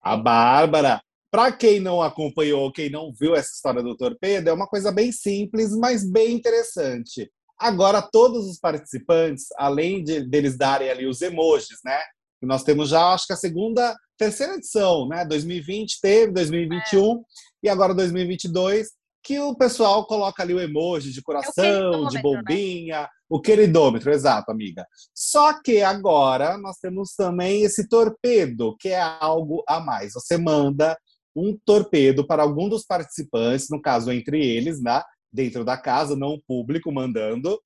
A 0.00 0.16
Bárbara. 0.16 1.02
Para 1.32 1.50
quem 1.50 1.80
não 1.80 2.00
acompanhou, 2.00 2.70
quem 2.70 2.90
não 2.90 3.10
viu 3.10 3.34
essa 3.34 3.50
história 3.52 3.82
do 3.82 3.96
torpedo, 3.96 4.50
é 4.50 4.52
uma 4.52 4.68
coisa 4.68 4.92
bem 4.92 5.10
simples, 5.10 5.74
mas 5.74 6.08
bem 6.08 6.32
interessante. 6.34 7.28
Agora, 7.62 8.02
todos 8.02 8.48
os 8.48 8.58
participantes, 8.58 9.46
além 9.56 10.02
de 10.02 10.20
deles 10.20 10.56
darem 10.58 10.90
ali 10.90 11.06
os 11.06 11.22
emojis, 11.22 11.78
né? 11.84 12.00
Nós 12.42 12.64
temos 12.64 12.88
já, 12.88 13.12
acho 13.12 13.28
que 13.28 13.32
a 13.32 13.36
segunda, 13.36 13.96
terceira 14.18 14.54
edição, 14.54 15.06
né? 15.06 15.24
2020 15.24 16.00
teve, 16.00 16.32
2021 16.32 17.14
é. 17.14 17.20
e 17.62 17.68
agora 17.68 17.94
2022, 17.94 18.88
que 19.22 19.38
o 19.38 19.54
pessoal 19.54 20.04
coloca 20.06 20.42
ali 20.42 20.52
o 20.52 20.58
emoji 20.58 21.12
de 21.12 21.20
é 21.20 21.22
coração, 21.22 22.06
é 22.06 22.08
de 22.08 22.16
né? 22.16 22.22
bombinha, 22.22 23.02
né? 23.02 23.08
o 23.30 23.40
queridômetro, 23.40 24.10
exato, 24.10 24.50
amiga. 24.50 24.84
Só 25.14 25.62
que 25.62 25.82
agora 25.82 26.58
nós 26.58 26.78
temos 26.78 27.14
também 27.14 27.62
esse 27.62 27.88
torpedo, 27.88 28.76
que 28.76 28.88
é 28.88 29.00
algo 29.00 29.62
a 29.68 29.78
mais. 29.78 30.14
Você 30.14 30.36
manda 30.36 30.98
um 31.34 31.56
torpedo 31.64 32.26
para 32.26 32.42
algum 32.42 32.68
dos 32.68 32.84
participantes, 32.84 33.68
no 33.70 33.80
caso 33.80 34.10
entre 34.10 34.44
eles, 34.44 34.82
né? 34.82 35.00
Dentro 35.32 35.64
da 35.64 35.76
casa, 35.76 36.14
não 36.14 36.34
o 36.34 36.42
público 36.42 36.92
mandando. 36.92 37.58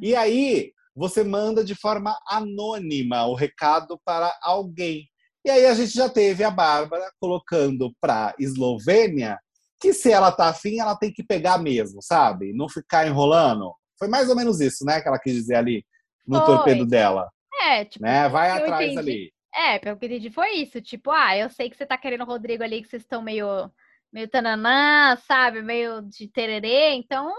E 0.00 0.14
aí 0.14 0.72
você 0.94 1.24
manda 1.24 1.64
de 1.64 1.74
forma 1.74 2.18
anônima 2.26 3.26
o 3.26 3.34
recado 3.34 3.98
para 4.04 4.36
alguém. 4.42 5.08
E 5.44 5.50
aí 5.50 5.66
a 5.66 5.74
gente 5.74 5.92
já 5.92 6.08
teve 6.08 6.44
a 6.44 6.50
Bárbara 6.50 7.10
colocando 7.18 7.92
para 8.00 8.34
Eslovênia 8.38 9.38
que 9.80 9.92
se 9.92 10.12
ela 10.12 10.30
tá 10.30 10.48
afim, 10.48 10.78
ela 10.78 10.94
tem 10.94 11.12
que 11.12 11.24
pegar 11.24 11.58
mesmo, 11.58 12.00
sabe? 12.00 12.52
Não 12.52 12.68
ficar 12.68 13.04
enrolando. 13.04 13.74
Foi 13.98 14.06
mais 14.06 14.28
ou 14.28 14.36
menos 14.36 14.60
isso, 14.60 14.84
né, 14.84 15.00
que 15.00 15.08
ela 15.08 15.18
quis 15.18 15.34
dizer 15.34 15.56
ali 15.56 15.84
no 16.24 16.38
foi. 16.38 16.46
torpedo 16.46 16.86
dela. 16.86 17.28
É, 17.60 17.84
tipo, 17.84 18.04
né? 18.04 18.28
Vai 18.28 18.50
atrás 18.50 18.92
entendi. 18.92 18.98
ali. 18.98 19.32
É, 19.54 19.78
pelo 19.80 19.96
que 19.96 20.04
eu 20.04 20.08
entendi 20.08 20.30
foi 20.30 20.50
isso. 20.52 20.80
Tipo, 20.80 21.10
ah, 21.10 21.36
eu 21.36 21.50
sei 21.50 21.68
que 21.68 21.76
você 21.76 21.84
tá 21.84 21.98
querendo 21.98 22.22
o 22.22 22.26
Rodrigo 22.26 22.62
ali, 22.62 22.80
que 22.80 22.88
vocês 22.88 23.02
estão 23.02 23.20
meio 23.20 23.70
meio 24.12 24.28
tananã, 24.28 25.16
sabe? 25.26 25.62
Meio 25.62 26.02
de 26.02 26.28
tererê. 26.28 26.92
Então, 26.94 27.32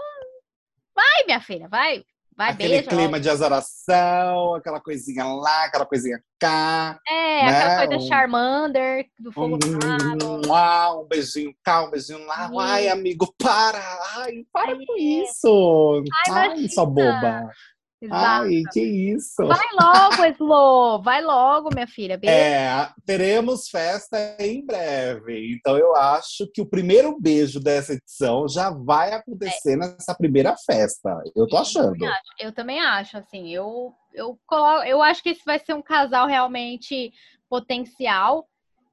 vai, 0.94 1.24
minha 1.26 1.40
filha, 1.40 1.68
vai. 1.68 2.04
Vai, 2.36 2.50
Aquele 2.50 2.82
clima 2.82 3.20
de 3.20 3.30
azaração, 3.30 4.56
aquela 4.56 4.80
coisinha 4.80 5.24
lá, 5.24 5.66
aquela 5.66 5.86
coisinha 5.86 6.20
cá. 6.36 6.98
É, 7.06 7.44
né? 7.44 7.48
aquela 7.48 7.86
coisa 7.86 8.04
um, 8.04 8.08
Charmander, 8.08 9.06
do 9.20 9.30
fogo 9.30 9.56
um, 9.64 10.26
um, 10.26 11.00
um 11.00 11.06
beijinho 11.06 11.54
cá, 11.62 11.84
um 11.84 11.90
beijinho 11.90 12.26
lá. 12.26 12.48
Sim. 12.48 12.58
Ai, 12.58 12.88
amigo, 12.88 13.32
para! 13.38 13.78
Ai, 14.16 14.44
para 14.52 14.72
Ai, 14.72 14.84
com 14.84 14.96
é. 14.96 15.00
isso! 15.00 16.02
Ai, 16.28 16.48
Ai 16.48 16.68
sua 16.68 16.84
boba! 16.84 17.52
Exato. 18.00 18.44
Ai, 18.44 18.62
que 18.72 18.80
isso! 18.80 19.46
Vai 19.46 19.66
logo, 19.72 20.24
Slo! 20.34 21.02
Vai 21.02 21.22
logo, 21.22 21.70
minha 21.72 21.86
filha. 21.86 22.18
Beijo. 22.18 22.34
É, 22.34 22.92
teremos 23.06 23.68
festa 23.68 24.36
em 24.38 24.64
breve. 24.64 25.54
Então 25.54 25.78
eu 25.78 25.94
acho 25.96 26.46
que 26.52 26.60
o 26.60 26.66
primeiro 26.66 27.18
beijo 27.18 27.58
dessa 27.60 27.94
edição 27.94 28.46
já 28.48 28.70
vai 28.70 29.12
acontecer 29.12 29.72
é. 29.72 29.76
nessa 29.76 30.14
primeira 30.14 30.54
festa. 30.56 31.22
Eu 31.34 31.46
tô 31.46 31.56
achando. 31.56 31.94
Eu 31.94 31.98
também 31.98 32.08
acho, 32.08 32.22
eu 32.40 32.52
também 32.52 32.80
acho 32.80 33.16
assim. 33.16 33.48
Eu, 33.50 33.94
eu, 34.12 34.38
coloco, 34.46 34.84
eu 34.84 35.00
acho 35.00 35.22
que 35.22 35.30
esse 35.30 35.42
vai 35.44 35.58
ser 35.58 35.74
um 35.74 35.82
casal 35.82 36.26
realmente 36.26 37.12
potencial. 37.48 38.46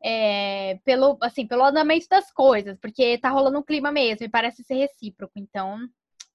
É, 0.03 0.79
pelo 0.83 1.15
assim 1.21 1.45
pelo 1.45 1.63
andamento 1.63 2.07
das 2.09 2.31
coisas, 2.31 2.75
porque 2.81 3.19
tá 3.19 3.29
rolando 3.29 3.59
um 3.59 3.63
clima 3.63 3.91
mesmo 3.91 4.25
e 4.25 4.29
parece 4.29 4.63
ser 4.63 4.73
recíproco. 4.73 5.33
Então, 5.35 5.77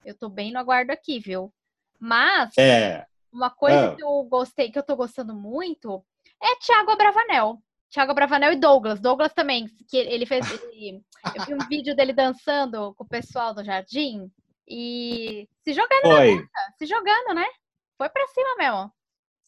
eu 0.05 0.17
tô 0.17 0.29
bem 0.29 0.53
no 0.53 0.61
aguardo 0.61 0.93
aqui, 0.93 1.19
viu? 1.19 1.53
Mas 1.99 2.57
é. 2.59 3.05
uma 3.33 3.51
coisa 3.51 3.93
ah. 3.93 3.95
que 3.95 4.03
eu 4.03 4.23
gostei, 4.25 4.71
que 4.71 4.79
eu 4.79 4.83
tô 4.83 4.97
gostando 4.97 5.35
muito, 5.35 6.05
é 6.43 6.57
Thiago 6.57 6.91
Abravanel. 6.91 7.59
Thiago 7.91 8.15
Bravanel 8.15 8.53
e 8.53 8.57
Douglas. 8.57 9.01
Douglas 9.01 9.33
também, 9.33 9.69
que 9.89 9.97
ele 9.97 10.27
fez. 10.27 10.45
Ele, 10.73 11.03
eu 11.35 11.45
vi 11.45 11.55
um 11.55 11.69
vídeo 11.69 11.97
dele 11.97 12.13
dançando 12.13 12.95
com 12.95 13.05
o 13.05 13.09
pessoal 13.09 13.55
do 13.55 13.65
jardim 13.65 14.31
e 14.69 15.49
se 15.65 15.73
jogando 15.73 16.03
Foi. 16.03 16.45
se 16.79 16.87
jogando, 16.87 17.35
né? 17.35 17.47
Foi 17.97 18.09
pra 18.09 18.27
cima 18.29 18.57
mesmo. 18.57 18.93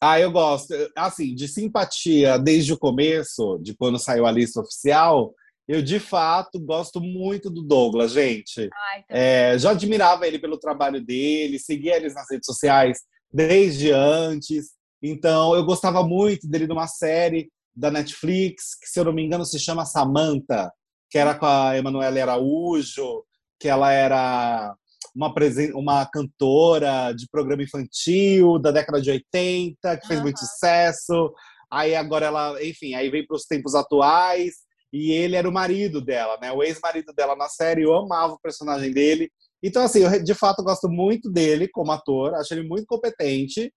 Ah, 0.00 0.18
eu 0.18 0.30
gosto. 0.30 0.74
Assim, 0.96 1.34
de 1.34 1.46
simpatia 1.46 2.38
desde 2.38 2.72
o 2.72 2.78
começo, 2.78 3.58
de 3.60 3.76
quando 3.76 3.98
saiu 3.98 4.26
a 4.26 4.32
lista 4.32 4.60
oficial, 4.60 5.34
eu, 5.68 5.82
de 5.82 6.00
fato, 6.00 6.58
gosto 6.58 6.98
muito 6.98 7.50
do 7.50 7.62
Douglas, 7.62 8.12
gente. 8.12 8.70
Ai, 8.72 9.04
é, 9.10 9.58
já 9.58 9.72
admirava 9.72 10.26
ele 10.26 10.38
pelo 10.38 10.58
trabalho 10.58 11.04
dele, 11.04 11.58
seguia 11.58 11.96
eles 11.96 12.14
nas 12.14 12.26
redes 12.30 12.46
sociais 12.46 13.00
desde 13.30 13.92
antes. 13.92 14.70
Então, 15.02 15.54
eu 15.54 15.62
gostava 15.66 16.02
muito 16.02 16.48
dele 16.48 16.66
numa 16.66 16.86
série 16.86 17.50
da 17.76 17.90
Netflix, 17.90 18.74
que, 18.80 18.88
se 18.88 18.98
eu 18.98 19.04
não 19.04 19.12
me 19.12 19.22
engano, 19.22 19.44
se 19.44 19.58
chama 19.58 19.84
Samantha, 19.84 20.72
que 21.10 21.18
era 21.18 21.34
com 21.34 21.44
a 21.44 21.76
Emanuela 21.76 22.22
Araújo, 22.22 23.22
que 23.60 23.68
ela 23.68 23.92
era 23.92 24.74
uma, 25.14 25.34
uma 25.74 26.06
cantora 26.06 27.12
de 27.12 27.28
programa 27.30 27.62
infantil 27.62 28.58
da 28.58 28.70
década 28.70 29.02
de 29.02 29.10
80, 29.10 29.98
que 29.98 30.06
fez 30.06 30.18
uhum. 30.18 30.24
muito 30.24 30.40
sucesso. 30.40 31.30
Aí 31.70 31.94
agora 31.94 32.24
ela, 32.24 32.64
enfim, 32.64 32.94
aí 32.94 33.10
vem 33.10 33.26
para 33.26 33.36
os 33.36 33.44
tempos 33.44 33.74
atuais 33.74 34.66
e 34.92 35.12
ele 35.12 35.36
era 35.36 35.48
o 35.48 35.52
marido 35.52 36.00
dela, 36.00 36.38
né? 36.40 36.52
O 36.52 36.62
ex-marido 36.62 37.12
dela 37.12 37.36
na 37.36 37.48
série, 37.48 37.82
eu 37.82 37.94
amava 37.94 38.34
o 38.34 38.40
personagem 38.40 38.92
dele. 38.92 39.30
Então, 39.62 39.82
assim, 39.82 40.00
eu 40.00 40.22
de 40.22 40.34
fato 40.34 40.62
gosto 40.62 40.88
muito 40.88 41.30
dele 41.30 41.68
como 41.68 41.92
ator, 41.92 42.34
acho 42.34 42.54
ele 42.54 42.66
muito 42.66 42.86
competente 42.86 43.72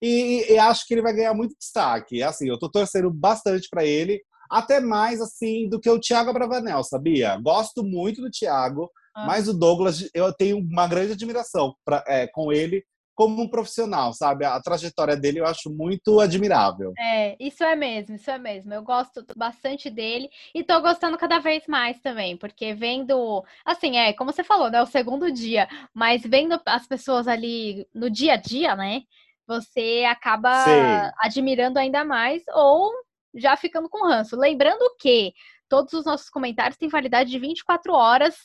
e, 0.00 0.52
e 0.52 0.58
acho 0.58 0.86
que 0.86 0.94
ele 0.94 1.02
vai 1.02 1.12
ganhar 1.12 1.34
muito 1.34 1.56
destaque. 1.58 2.22
Assim, 2.22 2.48
eu 2.48 2.58
tô 2.58 2.70
torcendo 2.70 3.10
bastante 3.10 3.68
para 3.70 3.84
ele, 3.84 4.20
até 4.50 4.80
mais 4.80 5.20
assim 5.20 5.68
do 5.68 5.80
que 5.80 5.88
o 5.88 6.00
Thiago 6.00 6.32
Bravanel, 6.32 6.82
sabia? 6.84 7.36
Gosto 7.36 7.82
muito 7.82 8.20
do 8.20 8.30
Thiago, 8.30 8.90
ah. 9.14 9.26
mas 9.26 9.48
o 9.48 9.54
Douglas 9.54 10.08
eu 10.12 10.32
tenho 10.32 10.58
uma 10.58 10.86
grande 10.86 11.12
admiração 11.12 11.74
pra, 11.84 12.04
é, 12.06 12.26
com 12.26 12.52
ele 12.52 12.84
como 13.14 13.42
um 13.42 13.48
profissional, 13.48 14.12
sabe? 14.12 14.44
A 14.44 14.60
trajetória 14.60 15.16
dele 15.16 15.40
eu 15.40 15.46
acho 15.46 15.70
muito 15.70 16.20
admirável. 16.20 16.92
É, 16.98 17.36
isso 17.38 17.62
é 17.62 17.76
mesmo, 17.76 18.16
isso 18.16 18.30
é 18.30 18.38
mesmo. 18.38 18.72
Eu 18.72 18.82
gosto 18.82 19.24
bastante 19.36 19.90
dele 19.90 20.28
e 20.54 20.64
tô 20.64 20.80
gostando 20.80 21.18
cada 21.18 21.38
vez 21.38 21.66
mais 21.66 22.00
também, 22.00 22.36
porque 22.36 22.74
vendo, 22.74 23.44
assim, 23.64 23.96
é, 23.96 24.12
como 24.12 24.32
você 24.32 24.42
falou, 24.42 24.70
né, 24.70 24.80
o 24.80 24.86
segundo 24.86 25.30
dia, 25.30 25.68
mas 25.92 26.22
vendo 26.22 26.60
as 26.64 26.86
pessoas 26.86 27.28
ali 27.28 27.86
no 27.94 28.08
dia 28.08 28.34
a 28.34 28.36
dia, 28.36 28.74
né? 28.74 29.02
Você 29.46 30.04
acaba 30.08 30.64
Sim. 30.64 31.10
admirando 31.18 31.78
ainda 31.78 32.04
mais 32.04 32.42
ou 32.54 32.90
já 33.34 33.56
ficando 33.56 33.88
com 33.88 34.06
ranço. 34.06 34.36
Lembrando 34.36 34.94
que 34.98 35.34
todos 35.68 35.92
os 35.92 36.04
nossos 36.04 36.30
comentários 36.30 36.76
têm 36.76 36.88
validade 36.88 37.30
de 37.30 37.38
24 37.38 37.92
horas 37.92 38.36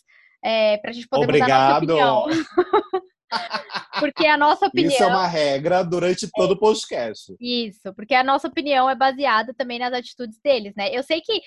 é, 0.44 0.78
para 0.78 0.92
a 0.92 0.94
gente 0.94 1.08
poder 1.08 1.24
Obrigado. 1.24 1.50
mudar 1.50 2.00
a 2.00 2.06
nossa 2.06 2.32
opinião. 2.32 2.46
Porque 4.00 4.26
a 4.26 4.38
nossa 4.38 4.68
opinião. 4.68 4.92
Isso 4.94 5.04
é 5.04 5.08
uma 5.08 5.28
regra 5.28 5.84
durante 5.84 6.30
todo 6.32 6.52
o 6.52 6.60
podcast. 6.60 7.36
Isso, 7.40 7.94
porque 7.96 8.16
a 8.16 8.24
nossa 8.24 8.48
opinião 8.48 8.90
é 8.90 8.96
baseada 8.96 9.54
também 9.54 9.80
nas 9.80 9.94
atitudes 9.94 10.40
deles, 10.44 10.74
né? 10.76 10.90
Eu 10.96 11.04
sei 11.04 11.22
que 11.22 11.42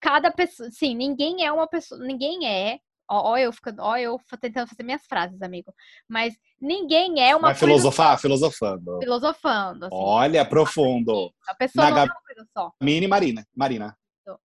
cada 0.00 0.30
pessoa. 0.30 0.70
Sim, 0.70 0.94
ninguém 0.94 1.44
é 1.44 1.52
uma 1.52 1.66
pessoa. 1.66 2.00
Ninguém 2.04 2.46
é. 2.46 2.78
Ó, 3.08 3.32
ó 3.32 3.38
eu 3.38 3.52
ficando, 3.52 3.82
ó, 3.82 3.96
eu 3.96 4.18
tentando 4.40 4.68
fazer 4.68 4.82
minhas 4.82 5.04
frases, 5.06 5.40
amigo. 5.42 5.72
Mas 6.08 6.34
ninguém 6.60 7.20
é 7.20 7.34
uma. 7.34 7.48
Vai 7.48 7.54
filosofar? 7.54 8.18
Filosofando. 8.18 8.98
Filosofando. 9.00 9.86
Assim, 9.86 9.94
Olha, 9.96 10.44
profundo. 10.44 11.30
A 11.48 11.54
pessoa 11.54 11.86
Na 11.86 11.90
não 11.90 11.98
é 11.98 12.04
uma 12.04 12.22
coisa 12.26 12.48
só. 12.52 12.72
Mini 12.82 13.06
Marina. 13.06 13.46
Marina. 13.54 13.96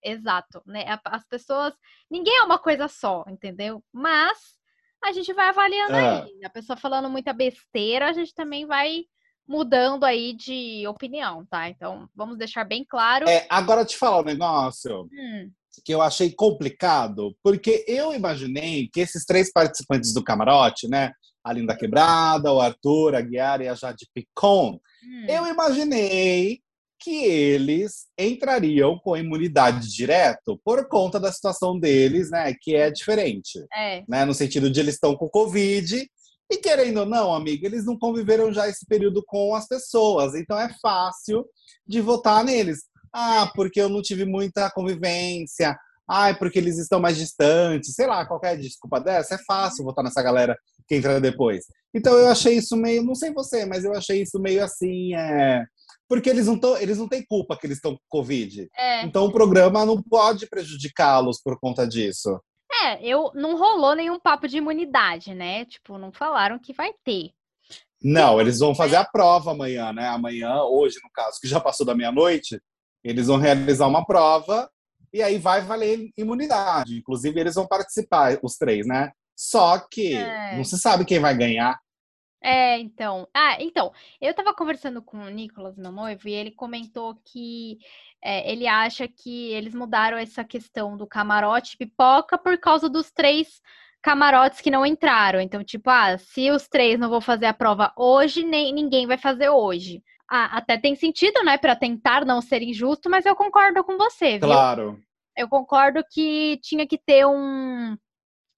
Exato, 0.02 0.62
né? 0.66 0.84
As 1.04 1.24
pessoas. 1.26 1.74
Ninguém 2.10 2.36
é 2.36 2.42
uma 2.42 2.58
coisa 2.58 2.86
só, 2.88 3.24
entendeu? 3.28 3.82
Mas 3.92 4.59
a 5.02 5.12
gente 5.12 5.32
vai 5.32 5.48
avaliando 5.48 5.94
ah. 5.94 6.24
aí. 6.24 6.44
A 6.44 6.50
pessoa 6.50 6.76
falando 6.76 7.08
muita 7.08 7.32
besteira, 7.32 8.08
a 8.08 8.12
gente 8.12 8.34
também 8.34 8.66
vai 8.66 9.04
mudando 9.48 10.04
aí 10.04 10.32
de 10.32 10.86
opinião, 10.86 11.44
tá? 11.46 11.68
Então, 11.68 12.08
vamos 12.14 12.38
deixar 12.38 12.64
bem 12.64 12.84
claro. 12.88 13.28
É, 13.28 13.46
agora 13.50 13.84
te 13.84 13.96
falar 13.96 14.20
um 14.20 14.24
negócio 14.24 15.08
Hum, 15.12 15.50
que 15.84 15.92
eu 15.92 16.00
achei 16.00 16.30
complicado, 16.30 17.34
porque 17.42 17.84
eu 17.88 18.12
imaginei 18.12 18.88
que 18.92 19.00
esses 19.00 19.24
três 19.24 19.52
participantes 19.52 20.12
do 20.12 20.22
camarote, 20.22 20.88
né? 20.88 21.12
A 21.42 21.52
Linda 21.52 21.76
Quebrada, 21.76 22.52
o 22.52 22.60
Arthur, 22.60 23.14
a 23.14 23.20
Guiara 23.20 23.64
e 23.64 23.68
a 23.68 23.74
Jade 23.74 24.06
Picon, 24.14 24.78
hum. 25.02 25.26
eu 25.26 25.46
imaginei 25.46 26.60
que 27.00 27.24
eles 27.24 28.06
entrariam 28.18 28.98
com 28.98 29.16
imunidade 29.16 29.88
direto 29.88 30.60
por 30.64 30.86
conta 30.88 31.18
da 31.18 31.32
situação 31.32 31.78
deles, 31.78 32.30
né? 32.30 32.54
Que 32.60 32.76
é 32.76 32.90
diferente, 32.90 33.58
É, 33.74 34.04
né? 34.08 34.24
No 34.24 34.34
sentido 34.34 34.70
de 34.70 34.80
eles 34.80 34.94
estão 34.94 35.16
com 35.16 35.28
Covid 35.28 36.06
e 36.50 36.56
querendo 36.58 37.00
ou 37.00 37.06
não, 37.06 37.32
amiga, 37.32 37.66
eles 37.66 37.84
não 37.84 37.96
conviveram 37.96 38.52
já 38.52 38.68
esse 38.68 38.84
período 38.84 39.22
com 39.24 39.54
as 39.54 39.68
pessoas, 39.68 40.34
então 40.34 40.58
é 40.58 40.68
fácil 40.82 41.46
de 41.86 42.00
votar 42.00 42.44
neles. 42.44 42.80
Ah, 43.12 43.50
porque 43.54 43.80
eu 43.80 43.88
não 43.88 44.02
tive 44.02 44.24
muita 44.24 44.70
convivência. 44.70 45.76
Ah, 46.08 46.34
porque 46.34 46.58
eles 46.58 46.76
estão 46.76 46.98
mais 46.98 47.16
distantes. 47.16 47.94
Sei 47.94 48.06
lá, 48.06 48.26
qualquer 48.26 48.56
desculpa 48.56 49.00
dessa, 49.00 49.36
é 49.36 49.38
fácil 49.46 49.84
votar 49.84 50.04
nessa 50.04 50.22
galera 50.22 50.58
que 50.88 50.96
entra 50.96 51.20
depois. 51.20 51.66
Então 51.94 52.12
eu 52.14 52.28
achei 52.28 52.56
isso 52.56 52.76
meio, 52.76 53.02
não 53.04 53.14
sei 53.14 53.32
você, 53.32 53.64
mas 53.64 53.84
eu 53.84 53.94
achei 53.94 54.22
isso 54.22 54.40
meio 54.40 54.64
assim, 54.64 55.14
é... 55.14 55.64
porque 56.10 56.28
eles 56.28 56.46
não 56.48 56.58
tão, 56.58 56.76
eles 56.76 56.98
não 56.98 57.06
têm 57.08 57.24
culpa 57.24 57.56
que 57.56 57.64
eles 57.68 57.76
estão 57.78 57.94
com 57.94 58.00
Covid. 58.08 58.68
é. 58.76 59.04
Então 59.04 59.26
o 59.26 59.32
programa 59.32 59.86
não 59.86 60.02
pode 60.02 60.48
prejudicá-los 60.48 61.40
por 61.40 61.56
conta 61.60 61.86
disso. 61.86 62.40
É, 62.84 63.04
eu 63.06 63.30
não 63.34 63.56
rolou 63.56 63.94
nenhum 63.94 64.18
papo 64.18 64.48
de 64.48 64.56
imunidade, 64.56 65.34
né? 65.34 65.64
Tipo, 65.66 65.96
não 65.98 66.12
falaram 66.12 66.58
que 66.58 66.72
vai 66.72 66.92
ter. 67.04 67.30
Não, 68.02 68.40
eles 68.40 68.58
vão 68.58 68.74
fazer 68.74 68.96
a 68.96 69.04
prova 69.04 69.52
amanhã, 69.52 69.92
né? 69.92 70.08
Amanhã, 70.08 70.62
hoje, 70.64 70.96
no 71.04 71.10
caso, 71.12 71.38
que 71.40 71.46
já 71.46 71.60
passou 71.60 71.86
da 71.86 71.94
meia-noite, 71.94 72.60
eles 73.04 73.26
vão 73.28 73.36
realizar 73.36 73.86
uma 73.86 74.04
prova 74.04 74.68
e 75.12 75.22
aí 75.22 75.38
vai 75.38 75.60
valer 75.60 76.10
imunidade. 76.16 76.96
Inclusive, 76.98 77.38
eles 77.38 77.54
vão 77.54 77.66
participar, 77.68 78.36
os 78.42 78.56
três, 78.56 78.86
né? 78.86 79.12
Só 79.36 79.78
que 79.90 80.14
É. 80.14 80.56
não 80.56 80.64
se 80.64 80.76
sabe 80.78 81.04
quem 81.04 81.18
vai 81.20 81.36
ganhar. 81.36 81.78
É, 82.42 82.78
então. 82.78 83.28
Ah, 83.34 83.56
então, 83.60 83.92
eu 84.20 84.32
tava 84.32 84.54
conversando 84.54 85.02
com 85.02 85.18
o 85.18 85.28
Nicolas, 85.28 85.76
meu 85.76 85.92
noivo, 85.92 86.28
e 86.28 86.32
ele 86.32 86.50
comentou 86.50 87.14
que 87.24 87.78
é, 88.22 88.50
ele 88.50 88.66
acha 88.66 89.06
que 89.06 89.52
eles 89.52 89.74
mudaram 89.74 90.16
essa 90.16 90.42
questão 90.42 90.96
do 90.96 91.06
camarote 91.06 91.76
pipoca 91.76 92.38
por 92.38 92.56
causa 92.58 92.88
dos 92.88 93.10
três 93.10 93.60
camarotes 94.02 94.60
que 94.60 94.70
não 94.70 94.86
entraram. 94.86 95.40
Então, 95.40 95.62
tipo, 95.62 95.90
ah, 95.90 96.16
se 96.16 96.50
os 96.50 96.66
três 96.66 96.98
não 96.98 97.10
vão 97.10 97.20
fazer 97.20 97.46
a 97.46 97.54
prova 97.54 97.92
hoje, 97.96 98.42
nem 98.42 98.72
ninguém 98.72 99.06
vai 99.06 99.18
fazer 99.18 99.50
hoje. 99.50 100.02
Ah, 100.28 100.56
até 100.56 100.78
tem 100.78 100.94
sentido, 100.94 101.42
né, 101.42 101.58
Pra 101.58 101.76
tentar 101.76 102.24
não 102.24 102.40
ser 102.40 102.62
injusto, 102.62 103.10
mas 103.10 103.26
eu 103.26 103.34
concordo 103.36 103.82
com 103.84 103.98
você, 103.98 104.38
viu? 104.38 104.48
Claro. 104.48 105.00
Eu 105.36 105.48
concordo 105.48 106.04
que 106.10 106.58
tinha 106.62 106.86
que 106.86 106.98
ter 106.98 107.26
um, 107.26 107.96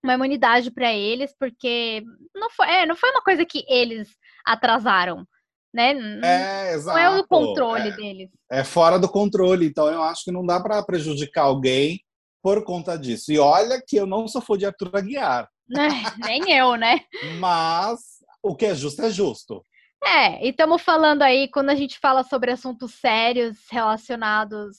uma 0.03 0.15
imunidade 0.15 0.71
para 0.71 0.93
eles, 0.93 1.35
porque 1.38 2.03
não 2.35 2.51
foi, 2.51 2.67
é, 2.69 2.87
não 2.87 2.97
foi 2.97 3.11
uma 3.11 3.23
coisa 3.23 3.45
que 3.45 3.65
eles 3.69 4.09
atrasaram, 4.45 5.27
né? 5.73 5.93
N- 5.93 6.25
É, 6.25 6.77
não 6.77 6.99
é 6.99 7.09
o 7.11 7.15
exato. 7.15 7.29
controle 7.29 7.88
É, 7.88 7.93
deles. 7.93 8.31
é 8.51 8.65
fora 8.65 8.99
do 8.99 9.09
controle. 9.09 9.67
Então, 9.67 9.88
eu 9.88 10.03
acho 10.03 10.25
que 10.25 10.33
não 10.33 10.45
dá 10.45 10.61
para 10.61 10.83
prejudicar 10.83 11.43
alguém 11.45 12.01
por 12.43 12.65
conta 12.65 12.99
disso. 12.99 13.31
E 13.33 13.38
olha 13.38 13.81
que 13.87 13.97
eu 13.97 14.07
não 14.07 14.27
sou 14.27 14.43
fã 14.43 14.59
de 14.59 14.67
Arthur 14.67 14.91
Aguiar, 14.97 15.49
Né? 15.69 15.88
Nem 16.19 16.51
eu, 16.53 16.75
né? 16.77 17.01
mas 17.38 18.01
o 18.43 18.57
que 18.57 18.67
é 18.67 18.75
justo 18.75 19.03
é 19.03 19.11
justo. 19.11 19.65
É, 20.05 20.45
e 20.45 20.51
estamos 20.51 20.83
falando 20.83 21.23
aí, 21.23 21.49
quando 21.49 21.71
a 21.71 21.77
gente 21.77 21.97
fala 22.01 22.25
sobre 22.25 22.51
assuntos 22.51 22.95
sérios 22.95 23.57
relacionados, 23.71 24.77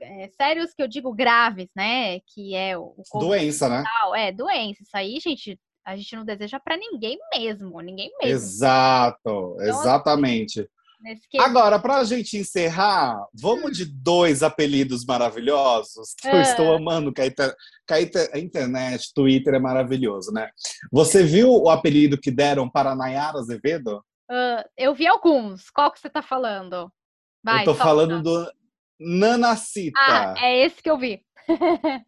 é, 0.00 0.28
sérios 0.36 0.72
que 0.74 0.82
eu 0.82 0.88
digo 0.88 1.12
graves, 1.14 1.68
né? 1.76 2.20
Que 2.20 2.54
é 2.54 2.76
o, 2.76 2.94
o 3.12 3.18
Doença, 3.18 3.68
né? 3.68 3.84
é 4.16 4.32
doença. 4.32 4.82
Isso 4.82 4.96
aí, 4.96 5.18
gente, 5.20 5.58
a 5.84 5.96
gente 5.96 6.16
não 6.16 6.24
deseja 6.24 6.58
para 6.60 6.76
ninguém 6.76 7.18
mesmo, 7.34 7.80
ninguém 7.80 8.10
mesmo. 8.20 8.34
Exato, 8.34 9.56
exatamente. 9.60 10.68
Nesse 11.00 11.28
quesito. 11.28 11.48
Agora, 11.48 11.78
para 11.78 11.96
a 11.98 12.04
gente 12.04 12.38
encerrar, 12.38 13.22
vamos 13.34 13.76
de 13.76 13.84
dois 13.84 14.42
apelidos 14.42 15.04
maravilhosos 15.04 16.14
que 16.14 16.26
eu 16.26 16.32
Ah. 16.36 16.40
estou 16.40 16.74
amando, 16.74 17.12
que 17.12 17.20
a, 17.20 17.30
que 17.30 17.92
a 17.94 18.00
inter- 18.00 18.30
a 18.32 18.38
internet, 18.38 19.12
Twitter 19.14 19.54
é 19.54 19.58
maravilhoso, 19.58 20.32
né? 20.32 20.50
Você 20.90 21.22
viu 21.22 21.50
o 21.52 21.68
apelido 21.68 22.18
que 22.18 22.30
deram 22.30 22.68
para 22.68 22.94
Nayara 22.96 23.38
Azevedo? 23.38 24.02
Ah, 24.28 24.64
eu 24.76 24.94
vi 24.94 25.06
alguns. 25.06 25.68
Qual 25.70 25.92
que 25.92 26.00
você 26.00 26.08
tá 26.08 26.22
falando? 26.22 26.90
Vai, 27.44 27.60
eu 27.60 27.66
tô 27.66 27.70
solta. 27.74 27.84
falando 27.84 28.22
do 28.22 28.50
Nanacita. 28.98 29.98
Ah, 29.98 30.34
é 30.38 30.64
esse 30.64 30.82
que 30.82 30.90
eu 30.90 30.98
vi. 30.98 31.20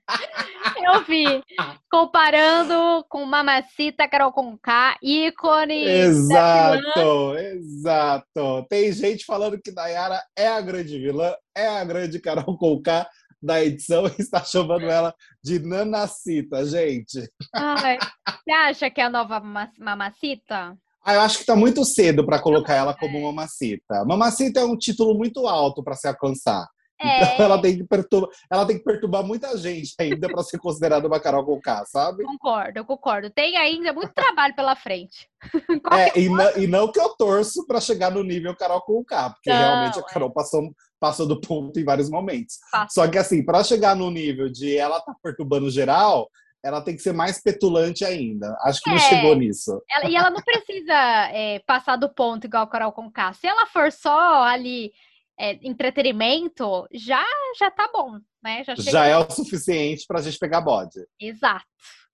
eu 0.84 1.04
vi. 1.04 1.42
Comparando 1.90 3.04
com 3.08 3.24
Mamacita, 3.24 4.08
Carol 4.08 4.32
Conká, 4.32 4.96
ícone. 5.02 5.84
Exato, 5.84 7.36
exato. 7.38 8.66
Tem 8.68 8.92
gente 8.92 9.24
falando 9.24 9.60
que 9.62 9.70
Nayara 9.72 10.20
é 10.36 10.48
a 10.48 10.60
grande 10.60 10.98
vilã, 10.98 11.34
é 11.56 11.68
a 11.68 11.84
grande 11.84 12.18
Carol 12.20 12.56
Conká 12.56 13.08
da 13.40 13.62
edição 13.64 14.06
e 14.06 14.20
está 14.20 14.42
chamando 14.42 14.86
ela 14.90 15.14
de 15.42 15.60
Nanacita, 15.60 16.64
gente. 16.66 17.30
Ai, 17.54 17.96
você 18.44 18.50
acha 18.50 18.90
que 18.90 19.00
é 19.00 19.04
a 19.04 19.10
nova 19.10 19.38
Mama- 19.38 19.70
Mamacita? 19.78 20.76
Ah, 21.04 21.14
eu 21.14 21.20
acho 21.20 21.38
que 21.38 21.46
tá 21.46 21.54
muito 21.54 21.84
cedo 21.84 22.26
para 22.26 22.42
colocar 22.42 22.74
ela 22.74 22.94
como 22.94 23.22
Mamacita. 23.22 24.04
Mamacita 24.04 24.60
é 24.60 24.64
um 24.64 24.76
título 24.76 25.14
muito 25.16 25.46
alto 25.46 25.82
para 25.82 25.94
se 25.94 26.08
alcançar. 26.08 26.66
É, 27.00 27.34
Então 27.34 27.44
ela 27.46 27.60
tem 27.62 27.76
que 27.78 27.84
perturbar, 27.84 28.30
ela 28.50 28.66
tem 28.66 28.76
que 28.78 28.84
perturbar 28.84 29.24
muita 29.24 29.56
gente 29.56 29.94
ainda 30.00 30.28
para 30.28 30.42
ser 30.42 30.58
considerada 30.58 31.06
uma 31.06 31.20
Carol 31.20 31.44
Conká, 31.44 31.84
sabe? 31.86 32.24
concordo, 32.24 32.78
eu 32.78 32.84
concordo. 32.84 33.30
Tem 33.30 33.56
ainda 33.56 33.92
muito 33.92 34.12
trabalho 34.12 34.54
pela 34.54 34.74
frente. 34.74 35.28
É, 35.92 36.18
e, 36.18 36.28
não, 36.28 36.56
e 36.56 36.66
não 36.66 36.90
que 36.92 36.98
eu 37.00 37.10
torço 37.10 37.64
para 37.66 37.80
chegar 37.80 38.10
no 38.10 38.22
nível 38.24 38.54
Carol 38.56 38.80
Conká, 38.82 39.30
porque 39.30 39.50
Não, 39.50 39.56
realmente 39.58 39.98
a 39.98 40.02
é. 40.02 40.04
Carol 40.12 40.30
passou, 40.30 40.70
passou 40.98 41.26
do 41.26 41.40
ponto 41.40 41.78
em 41.78 41.84
vários 41.84 42.10
momentos. 42.10 42.56
Só 42.90 43.06
que 43.08 43.16
assim, 43.16 43.44
para 43.44 43.62
chegar 43.62 43.94
no 43.94 44.10
nível 44.10 44.48
de 44.50 44.76
ela 44.76 45.00
tá 45.00 45.14
perturbando 45.22 45.70
geral, 45.70 46.28
ela 46.62 46.80
tem 46.80 46.96
que 46.96 47.02
ser 47.02 47.12
mais 47.12 47.40
petulante 47.40 48.04
ainda. 48.04 48.56
Acho 48.62 48.80
que 48.82 48.90
não 48.90 48.96
É. 48.96 49.00
chegou 49.00 49.36
nisso. 49.36 49.80
Ela- 49.88 50.10
e 50.10 50.16
ela 50.16 50.30
não 50.30 50.42
precisa 50.42 50.92
é, 51.32 51.60
passar 51.60 51.96
do 51.96 52.08
ponto 52.12 52.44
igual 52.46 52.64
a 52.64 52.68
Carol 52.68 52.92
Conká. 52.92 53.32
Se 53.32 53.46
ela 53.46 53.64
for 53.66 53.92
só 53.92 54.42
ali 54.42 54.92
é, 55.38 55.52
entretenimento, 55.62 56.86
já 56.92 57.24
já 57.58 57.70
tá 57.70 57.88
bom, 57.92 58.18
né? 58.42 58.64
Já. 58.64 58.74
Já 58.76 59.06
é 59.06 59.16
o 59.16 59.30
suficiente 59.30 60.04
pra 60.06 60.20
gente 60.22 60.38
pegar 60.38 60.60
bode. 60.60 61.00
Exato. 61.20 61.64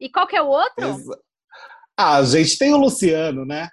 E 0.00 0.10
qual 0.10 0.26
que 0.26 0.36
é 0.36 0.42
o 0.42 0.48
outro? 0.48 0.84
Exa- 0.86 1.18
Ah, 1.96 2.22
gente, 2.24 2.58
tem 2.58 2.72
o 2.74 2.76
Luciano, 2.78 3.44
né? 3.46 3.68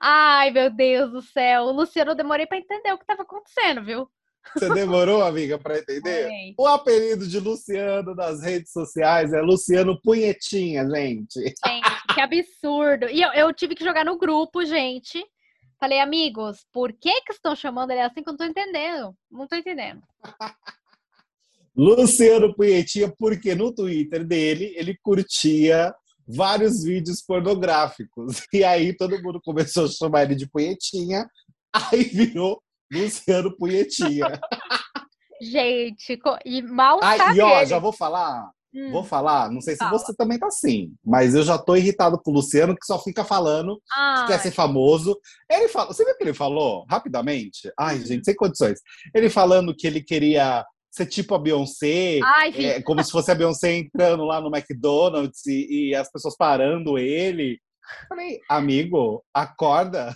Ai, 0.00 0.50
meu 0.50 0.70
Deus 0.70 1.12
do 1.12 1.20
céu. 1.22 1.64
O 1.64 1.72
Luciano, 1.72 2.12
eu 2.12 2.16
demorei 2.16 2.46
pra 2.46 2.56
entender 2.58 2.92
o 2.92 2.98
que 2.98 3.04
tava 3.06 3.22
acontecendo, 3.22 3.84
viu? 3.84 4.08
Você 4.54 4.72
demorou, 4.72 5.22
amiga, 5.24 5.58
para 5.58 5.78
entender? 5.78 6.54
O 6.56 6.66
apelido 6.68 7.26
de 7.26 7.38
Luciano 7.40 8.14
nas 8.14 8.42
redes 8.42 8.70
sociais 8.70 9.32
é 9.32 9.40
Luciano 9.42 10.00
Punhetinha, 10.00 10.88
gente. 10.88 11.40
Gente, 11.40 12.14
que 12.14 12.20
absurdo. 12.20 13.08
E 13.10 13.20
eu, 13.20 13.32
eu 13.32 13.52
tive 13.52 13.74
que 13.74 13.84
jogar 13.84 14.04
no 14.04 14.16
grupo, 14.16 14.64
gente. 14.64 15.22
Falei, 15.78 16.00
amigos, 16.00 16.66
por 16.72 16.92
que 16.92 17.20
que 17.22 17.32
estão 17.32 17.54
chamando 17.54 17.90
ele 17.90 18.00
assim 18.00 18.22
que 18.22 18.28
eu 18.28 18.32
não 18.32 18.38
tô 18.38 18.44
entendendo? 18.44 19.14
Não 19.30 19.46
tô 19.46 19.56
entendendo. 19.56 20.02
Luciano 21.76 22.54
Punhetinha, 22.54 23.12
porque 23.18 23.54
no 23.54 23.74
Twitter 23.74 24.24
dele 24.24 24.72
ele 24.76 24.96
curtia 25.02 25.94
vários 26.26 26.82
vídeos 26.82 27.22
pornográficos. 27.22 28.42
E 28.52 28.64
aí 28.64 28.96
todo 28.96 29.22
mundo 29.22 29.40
começou 29.44 29.84
a 29.84 29.88
chamar 29.88 30.22
ele 30.22 30.34
de 30.34 30.48
Punhetinha, 30.48 31.28
aí 31.92 32.04
virou 32.04 32.62
Luciano 32.90 33.54
Punhetinha. 33.56 34.40
Gente, 35.42 36.18
e 36.46 36.62
mal 36.62 36.98
Ai, 37.02 37.18
sabe 37.18 37.38
e 37.38 37.42
ó, 37.42 37.58
ele. 37.58 37.66
já 37.66 37.78
vou 37.78 37.92
falar, 37.92 38.50
Hum, 38.76 38.90
vou 38.92 39.02
falar, 39.02 39.50
não 39.50 39.60
sei 39.62 39.72
se 39.74 39.78
Fala. 39.78 39.92
você 39.98 40.14
também 40.14 40.38
tá 40.38 40.48
assim, 40.48 40.92
mas 41.02 41.34
eu 41.34 41.42
já 41.42 41.56
tô 41.56 41.74
irritado 41.76 42.20
com 42.22 42.30
o 42.30 42.34
Luciano, 42.34 42.76
que 42.76 42.84
só 42.84 42.98
fica 43.02 43.24
falando 43.24 43.76
que 43.76 44.26
quer 44.26 44.34
ai, 44.34 44.38
ser 44.38 44.50
famoso. 44.50 45.18
Ele 45.50 45.66
falou, 45.68 45.94
você 45.94 46.04
viu 46.04 46.12
o 46.12 46.16
que 46.18 46.24
ele 46.24 46.34
falou 46.34 46.84
rapidamente? 46.90 47.72
Ai, 47.78 47.96
Hum. 47.96 48.04
gente, 48.04 48.24
sem 48.26 48.34
condições. 48.36 48.78
Ele 49.14 49.30
falando 49.30 49.74
que 49.74 49.86
ele 49.86 50.02
queria 50.02 50.62
ser 50.90 51.06
tipo 51.06 51.34
a 51.34 51.38
Beyoncé, 51.38 52.20
ai, 52.22 52.50
é, 52.54 52.82
como 52.84 53.02
se 53.02 53.10
fosse 53.10 53.30
a 53.30 53.34
Beyoncé 53.34 53.74
entrando 53.76 54.24
lá 54.24 54.40
no 54.40 54.54
McDonald's 54.54 55.46
e, 55.46 55.88
e 55.90 55.94
as 55.94 56.10
pessoas 56.12 56.36
parando 56.36 56.98
ele. 56.98 57.58
Falei, 58.08 58.40
amigo, 58.50 59.24
acorda. 59.32 60.14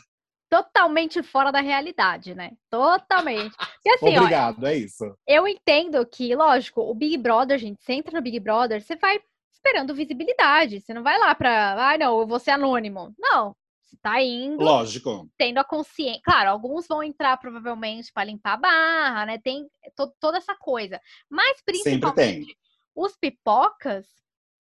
Totalmente 0.51 1.23
fora 1.23 1.53
da 1.53 1.61
realidade, 1.61 2.35
né? 2.35 2.53
Totalmente. 2.69 3.55
E 3.85 3.91
assim, 3.91 4.19
ó, 4.19 4.23
Obrigado, 4.23 4.67
é 4.67 4.77
isso. 4.77 5.17
eu 5.27 5.47
entendo 5.47 6.05
que, 6.05 6.35
lógico, 6.35 6.81
o 6.83 6.93
Big 6.93 7.17
Brother, 7.17 7.57
gente, 7.59 7.83
você 7.83 7.93
entra 7.93 8.13
no 8.13 8.23
Big 8.23 8.39
Brother, 8.41 8.83
você 8.83 8.97
vai 8.97 9.21
esperando 9.53 9.95
visibilidade. 9.95 10.81
Você 10.81 10.93
não 10.93 11.03
vai 11.03 11.19
lá 11.19 11.35
pra, 11.35 11.75
ai, 11.75 11.99
não, 11.99 12.19
eu 12.21 12.27
vou 12.27 12.39
ser 12.39 12.51
anônimo. 12.51 13.15
Não. 13.19 13.55
Você 13.85 13.97
tá 14.03 14.21
indo. 14.21 14.63
Lógico. 14.63 15.29
Tendo 15.39 15.59
a 15.59 15.65
consciência. 15.65 16.21
Claro, 16.25 16.51
alguns 16.51 16.87
vão 16.87 17.03
entrar 17.03 17.37
provavelmente 17.37 18.13
para 18.13 18.25
limpar 18.25 18.55
a 18.55 18.57
barra, 18.57 19.27
né? 19.27 19.39
Tem 19.39 19.69
to 19.97 20.13
toda 20.21 20.39
essa 20.39 20.55
coisa. 20.55 21.01
Mas 21.29 21.61
principalmente 21.63 22.57
os 22.95 23.17
pipocas, 23.17 24.07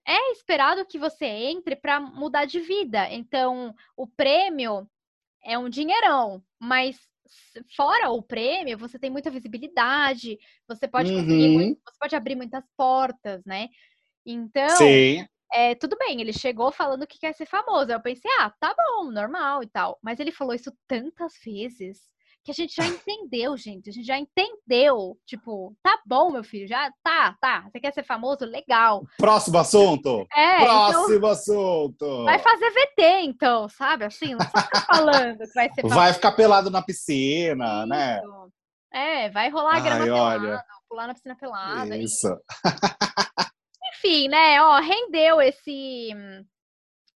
é 0.06 0.32
esperado 0.32 0.84
que 0.86 0.98
você 0.98 1.26
entre 1.26 1.76
para 1.76 2.00
mudar 2.00 2.44
de 2.44 2.60
vida. 2.60 3.08
Então, 3.10 3.74
o 3.96 4.06
prêmio 4.06 4.88
é 5.44 5.58
um 5.58 5.68
dinheirão, 5.68 6.42
mas 6.60 6.98
fora 7.76 8.10
o 8.10 8.22
prêmio, 8.22 8.78
você 8.78 8.98
tem 8.98 9.10
muita 9.10 9.30
visibilidade, 9.30 10.38
você 10.68 10.88
pode 10.88 11.12
conseguir, 11.12 11.48
Uhum. 11.48 11.76
você 11.86 11.96
pode 12.00 12.16
abrir 12.16 12.36
muitas 12.36 12.64
portas, 12.76 13.44
né? 13.44 13.68
Então, 14.26 14.76
Sim. 14.76 15.26
é, 15.52 15.74
tudo 15.74 15.96
bem, 15.98 16.20
ele 16.20 16.32
chegou 16.32 16.72
falando 16.72 17.06
que 17.06 17.18
quer 17.18 17.34
ser 17.34 17.46
famoso. 17.46 17.92
Eu 17.92 18.00
pensei, 18.00 18.30
ah, 18.40 18.50
tá 18.60 18.74
bom, 18.76 19.10
normal 19.10 19.62
e 19.62 19.68
tal. 19.68 19.98
Mas 20.02 20.20
ele 20.20 20.32
falou 20.32 20.54
isso 20.54 20.72
tantas 20.88 21.34
vezes 21.44 22.00
que 22.44 22.50
a 22.50 22.54
gente 22.54 22.74
já 22.74 22.86
entendeu, 22.86 23.56
gente. 23.56 23.90
A 23.90 23.92
gente 23.92 24.06
já 24.06 24.18
entendeu. 24.18 25.16
Tipo, 25.26 25.76
tá 25.82 25.98
bom, 26.06 26.30
meu 26.30 26.42
filho, 26.42 26.66
já 26.66 26.90
tá, 27.02 27.36
tá. 27.40 27.68
Você 27.70 27.78
quer 27.80 27.92
ser 27.92 28.02
famoso? 28.04 28.44
Legal. 28.44 29.04
Próximo 29.18 29.58
assunto. 29.58 30.26
É, 30.34 30.62
então 30.62 30.92
Próximo 30.92 31.26
assunto. 31.26 32.24
vai 32.24 32.38
fazer 32.38 32.70
VT, 32.70 33.02
então, 33.24 33.68
sabe? 33.68 34.04
Assim, 34.06 34.30
não 34.32 34.38
precisa 34.38 34.62
ficar 34.62 34.86
falando 34.86 35.38
que 35.38 35.54
vai 35.54 35.70
ser 35.72 35.86
Vai 35.88 36.12
ficar 36.14 36.32
pelado 36.32 36.70
na 36.70 36.82
piscina, 36.82 37.84
né? 37.86 38.18
Isso. 38.22 38.52
É, 38.92 39.28
vai 39.30 39.48
rolar 39.50 39.74
Ai, 39.74 39.82
grama 39.82 40.04
olha. 40.04 40.40
pelada, 40.40 40.64
pular 40.88 41.06
na 41.06 41.14
piscina 41.14 41.36
pelada. 41.36 41.96
e- 41.96 42.02
Isso. 42.04 42.26
Enfim, 43.96 44.28
né? 44.28 44.60
Ó, 44.62 44.78
rendeu 44.80 45.40
esse 45.40 46.10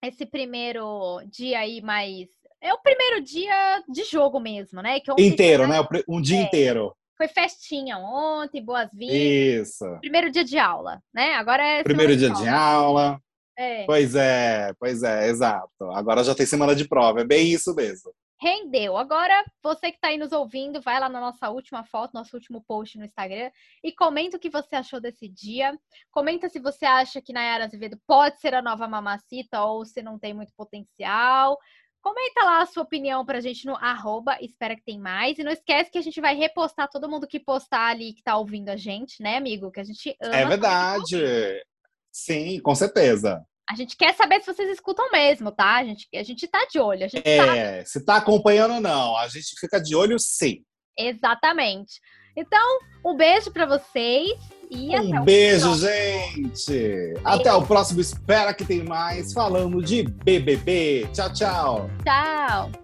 esse 0.02 0.26
primeiro 0.26 1.22
dia 1.30 1.60
aí 1.60 1.80
mais 1.80 2.28
é 2.64 2.72
o 2.74 2.78
primeiro 2.80 3.20
dia 3.22 3.82
de 3.88 4.04
jogo 4.04 4.40
mesmo, 4.40 4.80
né? 4.82 4.98
Inteiro, 5.18 5.68
né? 5.68 5.76
Um 6.08 6.20
dia 6.20 6.38
É. 6.38 6.42
inteiro. 6.42 6.94
Foi 7.16 7.28
festinha 7.28 7.96
ontem, 7.98 8.60
boas-vindas. 8.64 9.14
Isso. 9.14 9.84
Primeiro 10.00 10.30
dia 10.32 10.42
de 10.44 10.58
aula, 10.58 11.00
né? 11.14 11.34
Agora 11.34 11.64
é 11.64 11.82
Primeiro 11.84 12.16
dia 12.16 12.28
de 12.30 12.34
prova. 12.42 12.50
aula. 12.56 13.20
É. 13.56 13.84
Pois 13.84 14.16
é, 14.16 14.72
pois 14.80 15.02
é, 15.04 15.28
exato. 15.28 15.84
Agora 15.92 16.24
já 16.24 16.34
tem 16.34 16.44
semana 16.44 16.74
de 16.74 16.88
prova, 16.88 17.20
é 17.20 17.24
bem 17.24 17.46
isso 17.52 17.72
mesmo. 17.74 18.12
Rendeu. 18.40 18.96
Agora, 18.96 19.44
você 19.62 19.90
que 19.92 19.96
está 19.96 20.08
aí 20.08 20.18
nos 20.18 20.32
ouvindo, 20.32 20.80
vai 20.80 20.98
lá 20.98 21.08
na 21.08 21.20
nossa 21.20 21.48
última 21.50 21.84
foto, 21.84 22.12
nosso 22.12 22.34
último 22.36 22.62
post 22.66 22.98
no 22.98 23.04
Instagram 23.04 23.50
e 23.82 23.92
comenta 23.92 24.36
o 24.36 24.40
que 24.40 24.50
você 24.50 24.74
achou 24.74 25.00
desse 25.00 25.28
dia. 25.28 25.72
Comenta 26.10 26.48
se 26.48 26.58
você 26.58 26.84
acha 26.84 27.22
que 27.22 27.32
Nayara 27.32 27.64
Azevedo 27.66 27.96
pode 28.08 28.40
ser 28.40 28.52
a 28.52 28.60
nova 28.60 28.88
mamacita 28.88 29.62
ou 29.64 29.84
se 29.86 30.02
não 30.02 30.18
tem 30.18 30.34
muito 30.34 30.52
potencial. 30.56 31.56
Comenta 32.04 32.44
lá 32.44 32.60
a 32.60 32.66
sua 32.66 32.82
opinião 32.82 33.24
pra 33.24 33.40
gente 33.40 33.64
no 33.64 33.74
arroba, 33.76 34.36
espera 34.38 34.76
que 34.76 34.84
tem 34.84 35.00
mais. 35.00 35.38
E 35.38 35.42
não 35.42 35.50
esquece 35.50 35.90
que 35.90 35.96
a 35.96 36.02
gente 36.02 36.20
vai 36.20 36.34
repostar 36.36 36.86
todo 36.86 37.08
mundo 37.08 37.26
que 37.26 37.40
postar 37.40 37.86
ali, 37.86 38.12
que 38.12 38.22
tá 38.22 38.36
ouvindo 38.36 38.68
a 38.68 38.76
gente, 38.76 39.22
né, 39.22 39.38
amigo? 39.38 39.70
Que 39.70 39.80
a 39.80 39.84
gente 39.84 40.14
ama. 40.20 40.36
É 40.36 40.42
tá 40.42 40.48
verdade. 40.50 41.64
Sim, 42.12 42.60
com 42.60 42.74
certeza. 42.74 43.42
A 43.70 43.74
gente 43.74 43.96
quer 43.96 44.14
saber 44.14 44.42
se 44.42 44.52
vocês 44.52 44.68
escutam 44.68 45.10
mesmo, 45.10 45.50
tá? 45.50 45.76
A 45.76 45.84
gente, 45.84 46.06
a 46.14 46.22
gente 46.22 46.46
tá 46.46 46.66
de 46.70 46.78
olho, 46.78 47.08
gente 47.08 47.36
sabe 47.36 47.58
É, 47.58 47.82
se 47.86 48.04
tá 48.04 48.16
acompanhando 48.16 48.74
ou 48.74 48.80
não, 48.82 49.16
a 49.16 49.26
gente 49.26 49.58
fica 49.58 49.80
de 49.80 49.96
olho 49.96 50.18
sim. 50.18 50.62
Exatamente. 50.98 52.02
Então, 52.36 52.78
um 53.04 53.16
beijo 53.16 53.50
pra 53.50 53.66
vocês 53.66 54.32
e 54.70 54.94
até 54.94 55.20
Um 55.20 55.24
beijo, 55.24 55.66
próximo. 55.66 55.88
gente. 55.88 57.14
Até 57.24 57.52
o 57.52 57.62
próximo. 57.62 58.00
Espera 58.00 58.52
que 58.52 58.64
tem 58.64 58.82
mais 58.82 59.32
falando 59.32 59.82
de 59.82 60.02
BBB. 60.02 61.08
Tchau, 61.12 61.32
tchau. 61.32 61.90
Tchau. 62.04 62.83